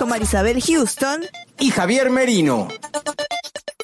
con 0.00 0.08
Marisabel 0.08 0.62
Houston 0.62 1.20
y 1.58 1.68
Javier 1.68 2.08
Merino. 2.08 2.68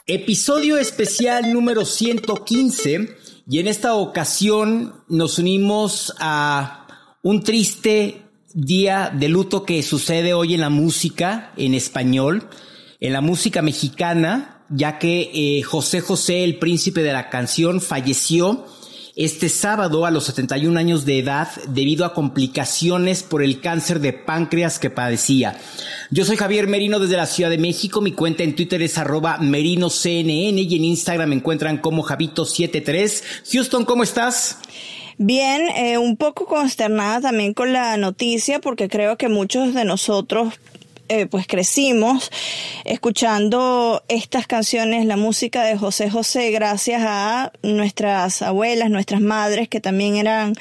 Episodio 0.07 0.79
especial 0.79 1.53
número 1.53 1.85
115 1.85 3.15
y 3.47 3.59
en 3.59 3.69
esta 3.69 3.93
ocasión 3.93 4.95
nos 5.11 5.39
unimos 5.39 6.15
a 6.19 6.87
un 7.23 7.43
triste 7.43 8.23
día 8.55 9.13
de 9.15 9.29
luto 9.29 9.67
que 9.67 9.83
sucede 9.83 10.33
hoy 10.33 10.55
en 10.55 10.63
la 10.63 10.71
música 10.71 11.53
en 11.59 11.75
español, 11.75 12.49
en 12.99 13.13
la 13.13 13.21
música 13.21 13.61
mexicana, 13.61 14.65
ya 14.71 14.99
que 14.99 15.31
eh, 15.35 15.63
José 15.65 16.01
José, 16.01 16.45
el 16.45 16.59
príncipe 16.59 17.03
de 17.03 17.13
la 17.13 17.29
canción, 17.29 17.83
falleció 17.83 18.65
este 19.17 19.49
sábado 19.49 20.05
a 20.05 20.11
los 20.11 20.25
71 20.25 20.79
años 20.79 21.07
de 21.07 21.19
edad 21.19 21.49
debido 21.69 22.05
a 22.05 22.13
complicaciones 22.13 23.23
por 23.23 23.43
el 23.43 23.63
cáncer 23.63 24.01
de 24.01 24.13
páncreas 24.13 24.79
que 24.79 24.91
padecía. 24.91 25.59
Yo 26.11 26.27
soy 26.27 26.37
Javier 26.37 26.69
Merino 26.69 26.99
desde 26.99 27.17
la 27.17 27.25
Ciudad 27.25 27.49
de 27.49 27.57
México. 27.57 28.03
Mi 28.03 28.13
cuenta 28.13 28.43
en 28.43 28.55
Twitter 28.55 28.83
es 28.83 28.99
arroba 28.99 29.39
merinoCNN 29.39 30.59
y 30.59 30.77
en 30.77 30.85
Instagram 30.85 31.31
me 31.31 31.37
encuentran 31.37 31.79
como 31.79 32.05
Javito73. 32.05 33.23
Houston, 33.53 33.87
¿cómo 33.87 34.03
estás? 34.03 34.59
Bien, 35.17 35.63
eh, 35.77 35.97
un 35.97 36.19
poco 36.19 36.45
consternada 36.45 37.23
también 37.23 37.55
con 37.55 37.73
la 37.73 37.97
noticia 37.97 38.61
porque 38.61 38.91
creo 38.91 39.17
que 39.17 39.31
muchos 39.31 39.73
de 39.73 39.87
nosotros 39.87 40.53
eh, 41.09 41.27
pues 41.27 41.47
crecimos 41.47 42.31
escuchando 42.85 44.03
estas 44.09 44.47
canciones, 44.47 45.07
la 45.07 45.17
música 45.17 45.65
de 45.65 45.77
José 45.77 46.11
José, 46.11 46.51
gracias 46.51 47.03
a 47.05 47.53
nuestras 47.63 48.43
abuelas, 48.43 48.91
nuestras 48.91 49.21
madres, 49.21 49.69
que 49.69 49.81
también 49.81 50.17
eran 50.17 50.55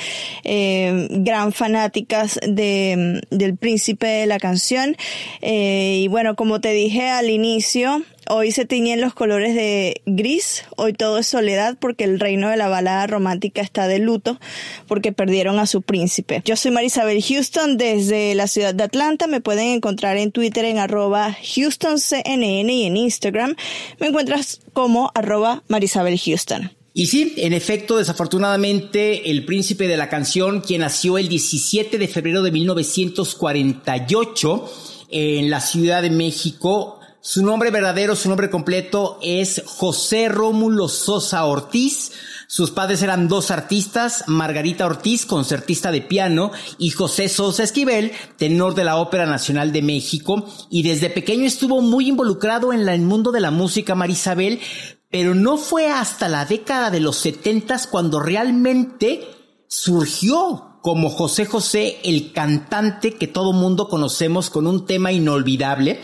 eh, 0.43 1.07
gran 1.09 1.51
fanáticas 1.51 2.39
de, 2.47 3.21
del 3.31 3.57
príncipe 3.57 4.07
de 4.07 4.25
la 4.25 4.39
canción. 4.39 4.95
Eh, 5.41 6.01
y 6.03 6.07
bueno, 6.07 6.35
como 6.35 6.61
te 6.61 6.71
dije 6.71 7.09
al 7.09 7.29
inicio, 7.29 8.03
Hoy 8.27 8.51
se 8.51 8.65
tiñen 8.65 9.01
los 9.01 9.13
colores 9.13 9.53
de 9.53 10.01
gris, 10.07 10.63
hoy 10.77 10.93
todo 10.93 11.19
es 11.19 11.27
soledad 11.27 11.77
porque 11.79 12.05
el 12.05 12.19
reino 12.19 12.49
de 12.49 12.57
la 12.57 12.67
balada 12.67 13.05
romántica 13.05 13.61
está 13.61 13.87
de 13.87 13.99
luto 13.99 14.39
porque 14.87 15.11
perdieron 15.11 15.59
a 15.59 15.67
su 15.67 15.83
príncipe. 15.83 16.41
Yo 16.43 16.55
soy 16.55 16.71
Marisabel 16.71 17.21
Houston 17.21 17.77
desde 17.77 18.33
la 18.33 18.47
ciudad 18.47 18.73
de 18.73 18.83
Atlanta, 18.83 19.27
me 19.27 19.41
pueden 19.41 19.67
encontrar 19.67 20.17
en 20.17 20.31
Twitter 20.31 20.65
en 20.65 20.79
arroba 20.79 21.37
HoustonCNN 21.39 22.69
y 22.69 22.87
en 22.87 22.97
Instagram 22.97 23.55
me 23.99 24.07
encuentras 24.07 24.59
como 24.73 25.11
arroba 25.13 25.61
Marisabel 25.67 26.19
Houston. 26.19 26.71
Y 26.95 27.05
sí, 27.07 27.33
en 27.37 27.53
efecto, 27.53 27.97
desafortunadamente, 27.97 29.29
el 29.29 29.45
príncipe 29.45 29.87
de 29.87 29.97
la 29.97 30.09
canción, 30.09 30.61
quien 30.61 30.81
nació 30.81 31.19
el 31.19 31.27
17 31.27 31.99
de 31.99 32.07
febrero 32.07 32.41
de 32.41 32.51
1948 32.51 34.71
en 35.11 35.49
la 35.49 35.59
Ciudad 35.59 36.01
de 36.01 36.09
México, 36.09 37.01
su 37.27 37.43
nombre 37.43 37.71
verdadero, 37.71 38.15
su 38.15 38.29
nombre 38.29 38.51
completo 38.51 39.17
es 39.19 39.63
José 39.65 40.29
Rómulo 40.29 40.87
Sosa 40.87 41.43
Ortiz. 41.45 42.11
Sus 42.45 42.69
padres 42.69 43.01
eran 43.01 43.27
dos 43.27 43.49
artistas, 43.49 44.25
Margarita 44.27 44.85
Ortiz, 44.85 45.25
concertista 45.25 45.91
de 45.91 46.01
piano, 46.01 46.51
y 46.77 46.91
José 46.91 47.27
Sosa 47.27 47.63
Esquivel, 47.63 48.11
tenor 48.37 48.75
de 48.75 48.83
la 48.83 48.97
Ópera 48.97 49.25
Nacional 49.25 49.71
de 49.71 49.81
México, 49.81 50.45
y 50.69 50.83
desde 50.83 51.09
pequeño 51.09 51.47
estuvo 51.47 51.81
muy 51.81 52.09
involucrado 52.09 52.71
en 52.71 52.87
el 52.87 53.01
mundo 53.01 53.31
de 53.31 53.41
la 53.41 53.49
música 53.49 53.95
Marisabel, 53.95 54.59
pero 55.09 55.33
no 55.33 55.57
fue 55.57 55.89
hasta 55.89 56.29
la 56.29 56.45
década 56.45 56.91
de 56.91 56.99
los 56.99 57.17
setentas 57.17 57.87
cuando 57.87 58.19
realmente 58.19 59.27
surgió 59.67 60.77
como 60.83 61.09
José 61.09 61.47
José, 61.47 61.97
el 62.03 62.31
cantante 62.33 63.15
que 63.15 63.25
todo 63.25 63.51
mundo 63.51 63.89
conocemos 63.89 64.51
con 64.51 64.67
un 64.67 64.85
tema 64.85 65.11
inolvidable. 65.11 65.99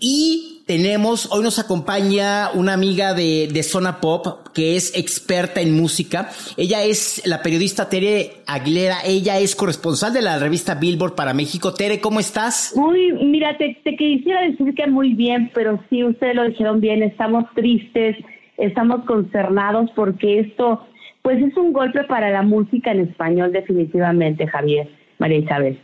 Y 0.00 0.53
tenemos, 0.66 1.30
hoy 1.32 1.42
nos 1.42 1.58
acompaña 1.58 2.50
una 2.54 2.72
amiga 2.72 3.12
de, 3.14 3.48
de 3.52 3.62
Zona 3.62 4.00
Pop 4.00 4.48
que 4.54 4.76
es 4.76 4.96
experta 4.96 5.60
en 5.60 5.76
música. 5.76 6.28
Ella 6.56 6.82
es 6.82 7.26
la 7.26 7.42
periodista 7.42 7.88
Tere 7.88 8.32
Aguilera. 8.46 8.98
Ella 9.04 9.38
es 9.38 9.54
corresponsal 9.54 10.12
de 10.12 10.22
la 10.22 10.38
revista 10.38 10.76
Billboard 10.76 11.14
para 11.14 11.34
México. 11.34 11.74
Tere, 11.74 12.00
¿cómo 12.00 12.20
estás? 12.20 12.72
Muy, 12.76 13.12
mira, 13.12 13.58
te, 13.58 13.76
te 13.84 13.96
quisiera 13.96 14.42
decir 14.42 14.74
que 14.74 14.86
muy 14.86 15.14
bien, 15.14 15.50
pero 15.54 15.82
sí, 15.90 16.02
ustedes 16.02 16.34
lo 16.34 16.44
dijeron 16.44 16.80
bien, 16.80 17.02
estamos 17.02 17.44
tristes, 17.54 18.16
estamos 18.56 19.04
concernados 19.04 19.90
porque 19.94 20.40
esto 20.40 20.86
pues 21.22 21.42
es 21.42 21.56
un 21.56 21.72
golpe 21.72 22.04
para 22.04 22.30
la 22.30 22.42
música 22.42 22.92
en 22.92 23.00
español 23.00 23.50
definitivamente, 23.50 24.46
Javier, 24.46 24.90
María 25.18 25.38
Isabel. 25.38 25.78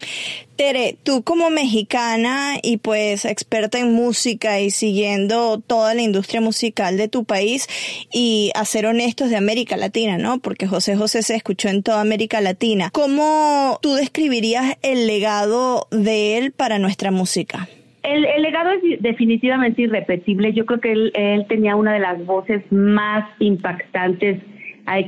Tere, 0.56 0.96
tú 1.02 1.22
como 1.22 1.48
mexicana 1.48 2.56
y 2.62 2.76
pues 2.76 3.24
experta 3.24 3.78
en 3.78 3.94
música 3.94 4.60
y 4.60 4.70
siguiendo 4.70 5.58
toda 5.58 5.94
la 5.94 6.02
industria 6.02 6.40
musical 6.40 6.98
de 6.98 7.08
tu 7.08 7.24
país 7.24 7.66
y 8.12 8.50
a 8.54 8.64
ser 8.64 8.86
honestos 8.86 9.30
de 9.30 9.36
América 9.36 9.76
Latina, 9.76 10.18
¿no? 10.18 10.38
Porque 10.38 10.66
José 10.66 10.96
José 10.96 11.22
se 11.22 11.34
escuchó 11.34 11.68
en 11.68 11.82
toda 11.82 12.02
América 12.02 12.40
Latina. 12.40 12.90
¿Cómo 12.92 13.78
tú 13.80 13.94
describirías 13.94 14.76
el 14.82 15.06
legado 15.06 15.86
de 15.90 16.36
él 16.36 16.52
para 16.52 16.78
nuestra 16.78 17.10
música? 17.10 17.68
El, 18.02 18.24
el, 18.24 18.42
legado 18.42 18.70
es 18.70 19.00
definitivamente 19.00 19.82
irrepetible. 19.82 20.52
Yo 20.52 20.66
creo 20.66 20.80
que 20.80 20.92
él, 20.92 21.12
él 21.14 21.46
tenía 21.48 21.76
una 21.76 21.92
de 21.92 22.00
las 22.00 22.24
voces 22.26 22.62
más 22.70 23.28
impactantes 23.38 24.42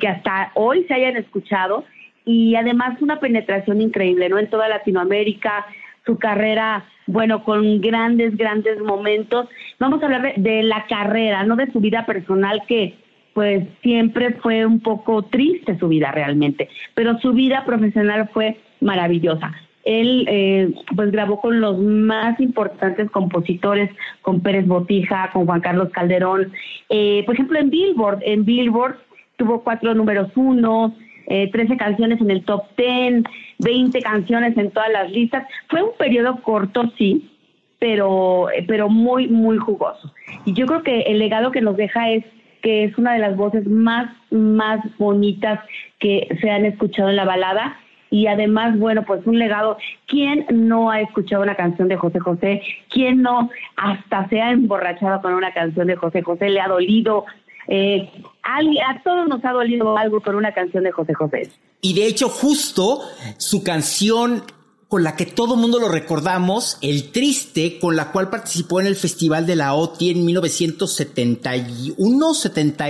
que 0.01 0.09
hasta 0.09 0.53
hoy 0.55 0.85
se 0.87 0.95
hayan 0.95 1.17
escuchado 1.17 1.85
y 2.25 2.55
además 2.55 3.01
una 3.01 3.21
penetración 3.21 3.81
increíble, 3.81 4.29
¿no? 4.29 4.39
En 4.39 4.49
toda 4.49 4.69
Latinoamérica, 4.69 5.67
su 6.05 6.19
carrera, 6.19 6.85
bueno, 7.07 7.45
con 7.45 7.81
grandes, 7.81 8.37
grandes 8.37 8.81
momentos. 8.81 9.49
Vamos 9.79 10.03
a 10.03 10.07
hablar 10.07 10.35
de, 10.37 10.63
la 10.63 10.87
carrera, 10.87 11.45
no 11.45 11.57
de 11.57 11.71
su 11.73 11.81
vida 11.81 12.07
personal 12.07 12.63
que 12.67 12.97
pues 13.35 13.67
siempre 13.83 14.35
fue 14.43 14.67
un 14.67 14.81
poco 14.81 15.23
triste 15.23 15.79
su 15.79 15.89
vida 15.89 16.13
realmente, 16.13 16.69
pero 16.95 17.19
su 17.21 17.33
vida 17.33 17.65
profesional 17.65 18.29
fue 18.33 18.59
maravillosa. 18.81 19.53
Él 19.85 20.27
eh, 20.29 20.73
pues 20.95 21.11
grabó 21.11 21.41
con 21.41 21.61
los 21.61 21.79
más 21.79 22.39
importantes 22.41 23.11
compositores, 23.11 23.91
con 24.21 24.43
Pérez 24.43 24.67
Botija, 24.67 25.31
con 25.33 25.47
Juan 25.47 25.63
Carlos 25.63 25.89
Calderón, 25.93 26.53
eh, 26.91 27.23
por 27.25 27.35
ejemplo 27.35 27.59
en 27.59 27.71
Billboard, 27.71 28.21
en 28.23 28.45
Billboard 28.45 28.97
tuvo 29.37 29.65
cuatro 29.65 29.95
números 29.95 30.31
uno, 30.37 30.95
eh, 31.27 31.51
13 31.51 31.77
canciones 31.77 32.21
en 32.21 32.31
el 32.31 32.45
top 32.45 32.65
10, 32.77 33.25
20 33.59 34.03
canciones 34.03 34.57
en 34.57 34.71
todas 34.71 34.91
las 34.91 35.11
listas. 35.11 35.47
Fue 35.69 35.83
un 35.83 35.97
periodo 35.99 36.41
corto, 36.43 36.93
sí, 36.99 37.31
pero, 37.79 38.49
pero 38.67 38.89
muy, 38.89 39.29
muy 39.29 39.59
jugoso. 39.59 40.13
Y 40.45 40.55
yo 40.55 40.67
creo 40.67 40.83
que 40.83 41.03
el 41.03 41.19
legado 41.19 41.51
que 41.51 41.61
nos 41.61 41.77
deja 41.77 42.11
es 42.11 42.25
que 42.63 42.85
es 42.85 42.97
una 42.97 43.13
de 43.13 43.19
las 43.19 43.37
voces 43.37 43.67
más, 43.67 44.11
más 44.31 44.81
bonitas 44.99 45.61
que 45.99 46.29
se 46.41 46.51
han 46.51 46.65
escuchado 46.65 47.11
en 47.11 47.17
la 47.17 47.25
balada 47.25 47.77
y 48.13 48.27
además, 48.27 48.79
bueno, 48.79 49.05
pues 49.05 49.27
un 49.27 49.39
legado. 49.39 49.79
¿Quién 50.07 50.45
no 50.51 50.91
ha 50.91 51.01
escuchado 51.01 51.43
una 51.43 51.55
canción 51.55 51.89
de 51.89 51.97
José 51.97 52.21
José? 52.21 52.63
¿Quién 52.91 53.23
no 53.23 53.49
hasta 53.77 54.29
se 54.29 54.39
ha 54.39 54.51
emborrachado 54.51 55.23
con 55.23 55.33
una 55.33 55.53
canción 55.53 55.87
de 55.87 55.97
José 55.97 56.21
José? 56.21 56.51
¿Le 56.51 56.61
ha 56.61 56.69
dolido? 56.69 57.25
Eh, 57.69 58.11
a, 58.43 58.59
todos 59.03 59.29
nos 59.29 59.44
ha 59.44 59.53
dolido 59.53 59.97
algo 59.97 60.20
con 60.20 60.35
una 60.35 60.53
canción 60.53 60.85
de 60.85 60.93
José 60.93 61.14
José. 61.14 61.50
Y 61.81 61.94
de 61.94 62.06
hecho, 62.06 62.29
justo 62.29 63.00
su 63.38 63.62
canción 63.62 64.44
con 64.88 65.05
la 65.05 65.17
que 65.17 65.25
todo 65.25 65.56
mundo 65.56 65.79
lo 65.79 65.88
recordamos, 65.88 66.76
El 66.82 67.12
Triste, 67.12 67.79
con 67.81 67.97
la 67.97 68.12
cual 68.12 68.29
participó 68.29 68.79
en 68.81 68.87
el 68.87 68.94
Festival 68.94 69.47
de 69.47 69.56
la 69.56 69.73
OTI 69.75 70.11
en 70.11 70.26
1971, 70.26 72.35
70 72.35 72.88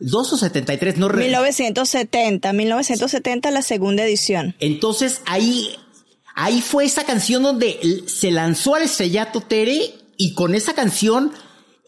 2 0.00 0.32
o 0.32 0.36
73, 0.36 0.96
no 0.96 1.08
1970, 1.10 2.52
1970 2.52 3.50
la 3.50 3.62
segunda 3.62 4.04
edición. 4.04 4.56
Entonces 4.58 5.20
ahí, 5.26 5.76
ahí 6.34 6.62
fue 6.62 6.84
esa 6.84 7.04
canción 7.04 7.42
donde 7.42 8.02
se 8.06 8.30
lanzó 8.30 8.76
al 8.76 8.82
estrellato 8.82 9.42
Tere 9.42 9.94
y 10.16 10.34
con 10.34 10.54
esa 10.54 10.74
canción 10.74 11.32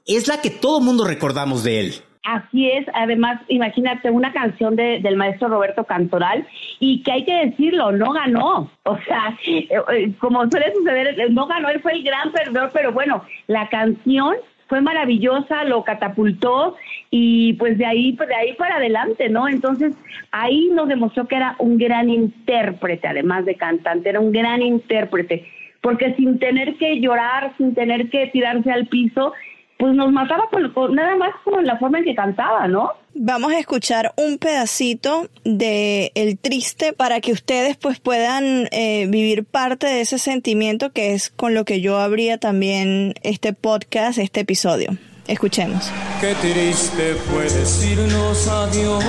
es 0.06 0.28
la 0.28 0.40
que 0.40 0.50
todo 0.50 0.81
mundo 0.81 1.06
recordamos 1.06 1.64
de 1.64 1.81
él. 1.81 1.94
Así 2.25 2.71
es, 2.71 2.87
además, 2.95 3.41
imagínate 3.49 4.09
una 4.09 4.33
canción 4.33 4.77
de, 4.77 5.01
del 5.01 5.17
maestro 5.17 5.49
Roberto 5.49 5.83
Cantoral 5.85 6.47
y 6.79 7.03
que 7.03 7.11
hay 7.11 7.25
que 7.25 7.47
decirlo, 7.47 7.91
no 7.91 8.13
ganó. 8.13 8.71
O 8.85 8.99
sea, 8.99 9.37
eh, 9.45 9.69
eh, 9.93 10.13
como 10.21 10.49
suele 10.49 10.73
suceder, 10.73 11.17
no 11.33 11.47
ganó, 11.47 11.69
él 11.69 11.81
fue 11.81 11.95
el 11.95 12.05
gran 12.05 12.31
perdedor, 12.31 12.71
pero 12.73 12.93
bueno, 12.93 13.25
la 13.49 13.69
canción 13.69 14.37
fue 14.69 14.81
maravillosa, 14.81 15.65
lo 15.65 15.83
catapultó 15.83 16.77
y 17.11 17.55
pues 17.55 17.77
de 17.77 17.87
ahí, 17.87 18.13
de 18.13 18.35
ahí 18.35 18.53
para 18.55 18.77
adelante, 18.77 19.29
¿no? 19.29 19.49
Entonces 19.49 19.93
ahí 20.31 20.71
nos 20.73 20.89
demostró 20.89 21.27
que 21.27 21.37
era 21.37 21.57
un 21.59 21.77
gran 21.77 22.09
intérprete, 22.09 23.09
además 23.09 23.45
de 23.45 23.57
cantante, 23.57 24.09
era 24.09 24.21
un 24.21 24.31
gran 24.31 24.63
intérprete, 24.63 25.45
porque 25.81 26.15
sin 26.15 26.39
tener 26.39 26.77
que 26.77 27.01
llorar, 27.01 27.53
sin 27.59 27.75
tener 27.75 28.09
que 28.09 28.29
tirarse 28.29 28.71
al 28.71 28.87
piso, 28.87 29.33
pues 29.82 29.96
nos 29.96 30.12
mataba 30.12 30.44
con, 30.49 30.94
nada 30.94 31.17
más 31.17 31.31
con 31.43 31.67
la 31.67 31.76
forma 31.76 31.99
en 31.99 32.05
que 32.05 32.14
cantaba, 32.14 32.69
¿no? 32.69 32.93
Vamos 33.14 33.52
a 33.52 33.58
escuchar 33.58 34.14
un 34.17 34.38
pedacito 34.38 35.26
de 35.43 36.12
El 36.14 36.38
Triste 36.38 36.93
para 36.93 37.20
que 37.20 37.32
ustedes 37.32 37.76
pues 37.79 37.99
puedan 37.99 38.69
eh, 38.70 39.08
vivir 39.08 39.44
parte 39.44 39.88
de 39.88 40.02
ese 40.02 40.19
sentimiento 40.19 40.93
que 40.93 41.14
es 41.14 41.31
con 41.31 41.55
lo 41.55 41.64
que 41.64 41.81
yo 41.81 41.99
abría 41.99 42.38
también 42.38 43.14
este 43.25 43.55
podcast, 43.55 44.19
este 44.19 44.43
episodio. 44.43 44.96
Escuchemos. 45.26 45.90
Qué 46.20 46.32
triste 46.37 47.14
fue 47.14 47.43
decirnos 47.43 48.46
adiós 48.46 49.05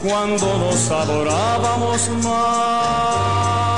cuando 0.00 0.58
nos 0.58 0.90
adorábamos 0.92 2.08
más 2.22 3.69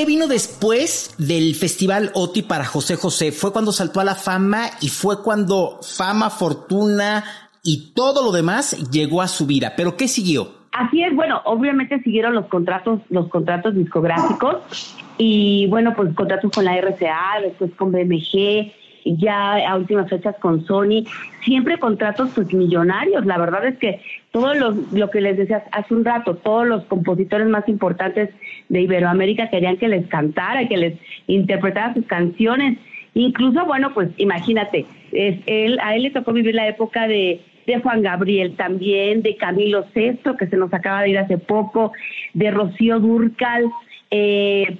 ¿De 0.00 0.06
¿qué 0.06 0.12
vino 0.12 0.28
después 0.28 1.14
del 1.18 1.54
Festival 1.54 2.10
OTI 2.14 2.40
para 2.40 2.64
José 2.64 2.96
José? 2.96 3.32
Fue 3.32 3.52
cuando 3.52 3.70
saltó 3.70 4.00
a 4.00 4.04
la 4.04 4.14
fama 4.14 4.70
y 4.80 4.88
fue 4.88 5.22
cuando 5.22 5.78
fama, 5.82 6.30
fortuna 6.30 7.22
y 7.62 7.92
todo 7.92 8.24
lo 8.24 8.32
demás 8.32 8.90
llegó 8.90 9.20
a 9.20 9.28
su 9.28 9.44
vida. 9.44 9.74
¿Pero 9.76 9.98
qué 9.98 10.08
siguió? 10.08 10.54
Así 10.72 11.02
es, 11.02 11.14
bueno, 11.14 11.42
obviamente 11.44 12.00
siguieron 12.02 12.34
los 12.34 12.46
contratos, 12.46 13.00
los 13.10 13.28
contratos 13.28 13.74
discográficos 13.74 14.62
y 15.18 15.66
bueno, 15.66 15.92
pues 15.94 16.14
contratos 16.14 16.50
con 16.50 16.64
la 16.64 16.80
RCA, 16.80 17.42
después 17.42 17.70
con 17.76 17.92
BMG, 17.92 18.72
ya 19.04 19.54
a 19.54 19.76
últimas 19.76 20.08
fechas 20.08 20.36
con 20.40 20.64
Sony, 20.66 21.04
siempre 21.44 21.78
contratos 21.78 22.30
pues 22.34 22.52
millonarios. 22.52 23.26
La 23.26 23.38
verdad 23.38 23.66
es 23.66 23.78
que 23.78 24.00
todo 24.30 24.54
lo 24.54 25.10
que 25.10 25.20
les 25.20 25.36
decía 25.36 25.64
hace 25.72 25.94
un 25.94 26.04
rato, 26.04 26.36
todos 26.36 26.66
los 26.66 26.84
compositores 26.84 27.48
más 27.48 27.68
importantes 27.68 28.30
de 28.68 28.82
Iberoamérica 28.82 29.50
querían 29.50 29.76
que 29.76 29.88
les 29.88 30.06
cantara, 30.08 30.68
que 30.68 30.76
les 30.76 30.98
interpretara 31.26 31.94
sus 31.94 32.06
canciones. 32.06 32.78
Incluso, 33.14 33.64
bueno, 33.66 33.92
pues 33.92 34.08
imagínate, 34.18 34.86
es 35.12 35.40
él, 35.46 35.78
a 35.82 35.96
él 35.96 36.04
le 36.04 36.10
tocó 36.10 36.32
vivir 36.32 36.54
la 36.54 36.68
época 36.68 37.08
de, 37.08 37.40
de 37.66 37.80
Juan 37.80 38.02
Gabriel 38.02 38.54
también, 38.56 39.22
de 39.22 39.36
Camilo 39.36 39.84
Sesto, 39.92 40.36
que 40.36 40.46
se 40.46 40.56
nos 40.56 40.72
acaba 40.72 41.02
de 41.02 41.10
ir 41.10 41.18
hace 41.18 41.38
poco, 41.38 41.92
de 42.34 42.50
Rocío 42.50 43.00
Durcal. 43.00 43.64
Eh, 44.12 44.76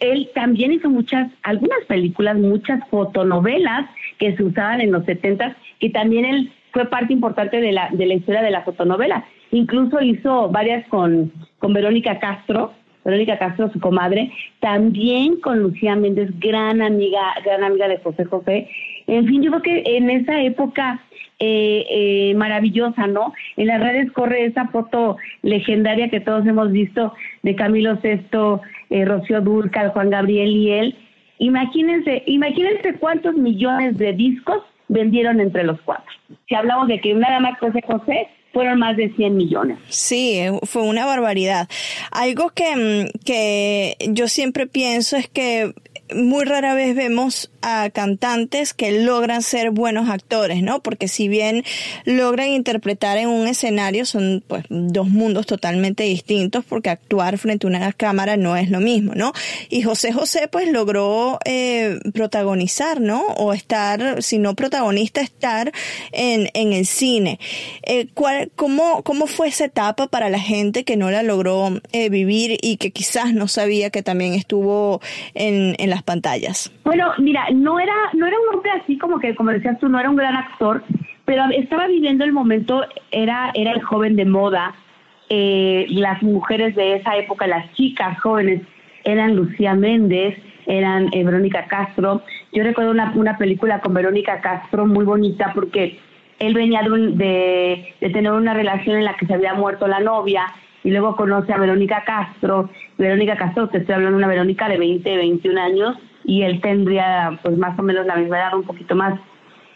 él 0.00 0.30
también 0.34 0.72
hizo 0.72 0.88
muchas, 0.88 1.30
algunas 1.42 1.84
películas, 1.86 2.36
muchas 2.36 2.80
fotonovelas 2.88 3.88
que 4.18 4.36
se 4.36 4.42
usaban 4.42 4.80
en 4.80 4.92
los 4.92 5.04
70 5.04 5.56
y 5.80 5.90
también 5.90 6.24
él 6.24 6.52
fue 6.72 6.86
parte 6.86 7.12
importante 7.12 7.60
de 7.60 7.72
la, 7.72 7.88
de 7.92 8.06
la 8.06 8.14
historia 8.14 8.42
de 8.42 8.50
la 8.50 8.62
fotonovela. 8.62 9.24
Incluso 9.50 10.00
hizo 10.00 10.48
varias 10.48 10.86
con, 10.88 11.32
con 11.58 11.72
Verónica 11.72 12.18
Castro, 12.18 12.72
Verónica 13.04 13.38
Castro, 13.38 13.70
su 13.70 13.78
comadre, 13.80 14.32
también 14.60 15.40
con 15.40 15.60
Lucía 15.60 15.94
Méndez, 15.94 16.30
gran 16.40 16.80
amiga, 16.82 17.20
gran 17.44 17.62
amiga 17.62 17.86
de 17.86 17.98
José 17.98 18.24
José. 18.24 18.68
En 19.06 19.26
fin, 19.26 19.42
yo 19.42 19.50
creo 19.50 19.62
que 19.62 19.96
en 19.96 20.10
esa 20.10 20.42
época 20.42 21.00
eh, 21.46 21.86
eh, 21.90 22.34
maravillosa, 22.34 23.06
¿no? 23.06 23.34
En 23.56 23.66
las 23.66 23.80
redes 23.80 24.10
corre 24.12 24.46
esa 24.46 24.68
foto 24.68 25.18
legendaria 25.42 26.08
que 26.08 26.20
todos 26.20 26.46
hemos 26.46 26.72
visto 26.72 27.12
de 27.42 27.54
Camilo 27.54 28.00
Sesto, 28.00 28.62
eh, 28.88 29.04
Rocío 29.04 29.42
Durcal, 29.42 29.90
Juan 29.90 30.08
Gabriel 30.08 30.48
y 30.48 30.70
él. 30.70 30.96
Imagínense, 31.38 32.22
imagínense 32.26 32.94
cuántos 32.94 33.34
millones 33.34 33.98
de 33.98 34.14
discos 34.14 34.62
vendieron 34.88 35.40
entre 35.40 35.64
los 35.64 35.78
cuatro. 35.82 36.10
Si 36.48 36.54
hablamos 36.54 36.88
de 36.88 37.00
que 37.00 37.12
nada 37.12 37.40
más 37.40 37.58
José 37.58 37.82
José 37.86 38.28
fueron 38.54 38.78
más 38.78 38.96
de 38.96 39.12
100 39.14 39.36
millones. 39.36 39.78
Sí, 39.88 40.40
fue 40.62 40.82
una 40.82 41.04
barbaridad. 41.04 41.68
Algo 42.12 42.50
que, 42.50 42.76
mm, 42.76 43.24
que 43.26 43.96
yo 44.10 44.28
siempre 44.28 44.66
pienso 44.66 45.16
es 45.16 45.28
que 45.28 45.74
muy 46.12 46.44
rara 46.44 46.74
vez 46.74 46.94
vemos 46.94 47.50
a 47.62 47.88
cantantes 47.90 48.74
que 48.74 49.00
logran 49.00 49.42
ser 49.42 49.70
buenos 49.70 50.10
actores, 50.10 50.62
¿no? 50.62 50.82
Porque 50.82 51.08
si 51.08 51.28
bien 51.28 51.64
logran 52.04 52.48
interpretar 52.48 53.16
en 53.16 53.28
un 53.28 53.46
escenario, 53.46 54.04
son 54.04 54.44
pues 54.46 54.64
dos 54.68 55.08
mundos 55.08 55.46
totalmente 55.46 56.02
distintos 56.02 56.64
porque 56.64 56.90
actuar 56.90 57.38
frente 57.38 57.66
a 57.66 57.70
una 57.70 57.92
cámara 57.92 58.36
no 58.36 58.56
es 58.56 58.70
lo 58.70 58.80
mismo, 58.80 59.14
¿no? 59.14 59.32
Y 59.70 59.82
José 59.82 60.12
José 60.12 60.48
pues 60.48 60.68
logró 60.70 61.38
eh, 61.46 61.98
protagonizar, 62.12 63.00
¿no? 63.00 63.22
O 63.36 63.54
estar, 63.54 64.22
si 64.22 64.38
no 64.38 64.54
protagonista, 64.54 65.22
estar 65.22 65.72
en, 66.12 66.50
en 66.52 66.72
el 66.74 66.86
cine. 66.86 67.38
Eh, 67.82 68.08
¿cuál, 68.12 68.50
cómo, 68.56 69.02
¿Cómo 69.02 69.26
fue 69.26 69.48
esa 69.48 69.64
etapa 69.64 70.08
para 70.08 70.28
la 70.28 70.40
gente 70.40 70.84
que 70.84 70.96
no 70.96 71.10
la 71.10 71.22
logró 71.22 71.80
eh, 71.92 72.10
vivir 72.10 72.58
y 72.60 72.76
que 72.76 72.90
quizás 72.90 73.32
no 73.32 73.48
sabía 73.48 73.88
que 73.88 74.02
también 74.02 74.34
estuvo 74.34 75.00
en, 75.34 75.74
en 75.78 75.93
las 75.94 76.02
pantallas? 76.02 76.72
Bueno, 76.84 77.12
mira, 77.18 77.46
no 77.52 77.80
era, 77.80 77.94
no 78.12 78.26
era 78.26 78.36
un 78.38 78.56
hombre 78.56 78.70
así 78.82 78.98
como 78.98 79.18
que, 79.18 79.34
como 79.34 79.50
decías 79.50 79.78
tú, 79.78 79.88
no 79.88 79.98
era 79.98 80.10
un 80.10 80.16
gran 80.16 80.36
actor, 80.36 80.82
pero 81.24 81.44
estaba 81.56 81.86
viviendo 81.86 82.24
el 82.24 82.32
momento, 82.32 82.84
era, 83.10 83.50
era 83.54 83.72
el 83.72 83.82
joven 83.82 84.16
de 84.16 84.24
moda, 84.24 84.74
eh, 85.30 85.86
las 85.90 86.22
mujeres 86.22 86.74
de 86.76 86.96
esa 86.96 87.16
época, 87.16 87.46
las 87.46 87.72
chicas 87.74 88.20
jóvenes, 88.20 88.62
eran 89.04 89.36
Lucía 89.36 89.74
Méndez, 89.74 90.36
eran 90.66 91.08
eh, 91.12 91.24
Verónica 91.24 91.66
Castro. 91.66 92.22
Yo 92.52 92.62
recuerdo 92.62 92.90
una, 92.90 93.12
una 93.14 93.36
película 93.36 93.80
con 93.80 93.94
Verónica 93.94 94.40
Castro 94.40 94.86
muy 94.86 95.04
bonita 95.04 95.52
porque 95.54 95.98
él 96.38 96.54
venía 96.54 96.82
de, 96.82 97.94
de, 98.00 98.10
tener 98.10 98.32
una 98.32 98.54
relación 98.54 98.96
en 98.96 99.04
la 99.04 99.16
que 99.16 99.26
se 99.26 99.34
había 99.34 99.54
muerto 99.54 99.86
la 99.86 100.00
novia 100.00 100.46
y 100.84 100.90
luego 100.90 101.16
conoce 101.16 101.52
a 101.52 101.58
Verónica 101.58 102.04
Castro. 102.04 102.70
Verónica 102.98 103.36
Castro, 103.36 103.68
te 103.68 103.78
estoy 103.78 103.94
hablando 103.94 104.18
de 104.18 104.24
una 104.24 104.32
Verónica 104.32 104.68
de 104.68 104.78
20, 104.78 105.16
21 105.16 105.60
años, 105.60 105.96
y 106.24 106.42
él 106.42 106.60
tendría 106.60 107.38
pues 107.42 107.56
más 107.58 107.76
o 107.78 107.82
menos 107.82 108.06
la 108.06 108.16
misma 108.16 108.38
edad, 108.38 108.54
un 108.54 108.64
poquito 108.64 108.94
más. 108.94 109.18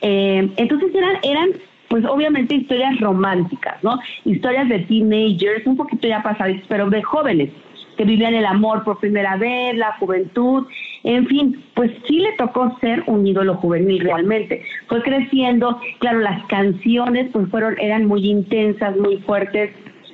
Eh, 0.03 0.49
entonces 0.57 0.95
eran, 0.95 1.17
eran 1.23 1.49
pues 1.89 2.05
obviamente 2.05 2.55
historias 2.55 3.01
románticas, 3.01 3.83
¿no? 3.83 3.99
Historias 4.25 4.69
de 4.69 4.81
teenagers, 4.81 5.67
un 5.67 5.77
poquito 5.77 6.07
ya 6.07 6.23
pasadas, 6.23 6.57
pero 6.69 6.89
de 6.91 7.03
jóvenes 7.03 7.51
que 7.97 8.05
vivían 8.05 8.33
el 8.33 8.47
amor 8.47 8.85
por 8.85 9.01
primera 9.01 9.37
vez, 9.37 9.77
la 9.77 9.97
juventud, 9.99 10.69
en 11.03 11.27
fin, 11.27 11.65
pues 11.75 11.91
sí 12.07 12.21
le 12.21 12.33
tocó 12.35 12.79
ser 12.81 13.03
un 13.07 13.27
ídolo 13.27 13.57
juvenil 13.57 13.99
realmente. 13.99 14.63
Fue 14.87 15.03
creciendo, 15.03 15.81
claro, 15.99 16.21
las 16.21 16.47
canciones 16.47 17.29
pues 17.33 17.49
fueron, 17.49 17.77
eran 17.81 18.07
muy 18.07 18.31
intensas, 18.31 18.97
muy 18.97 19.17
fuertes, 19.19 19.71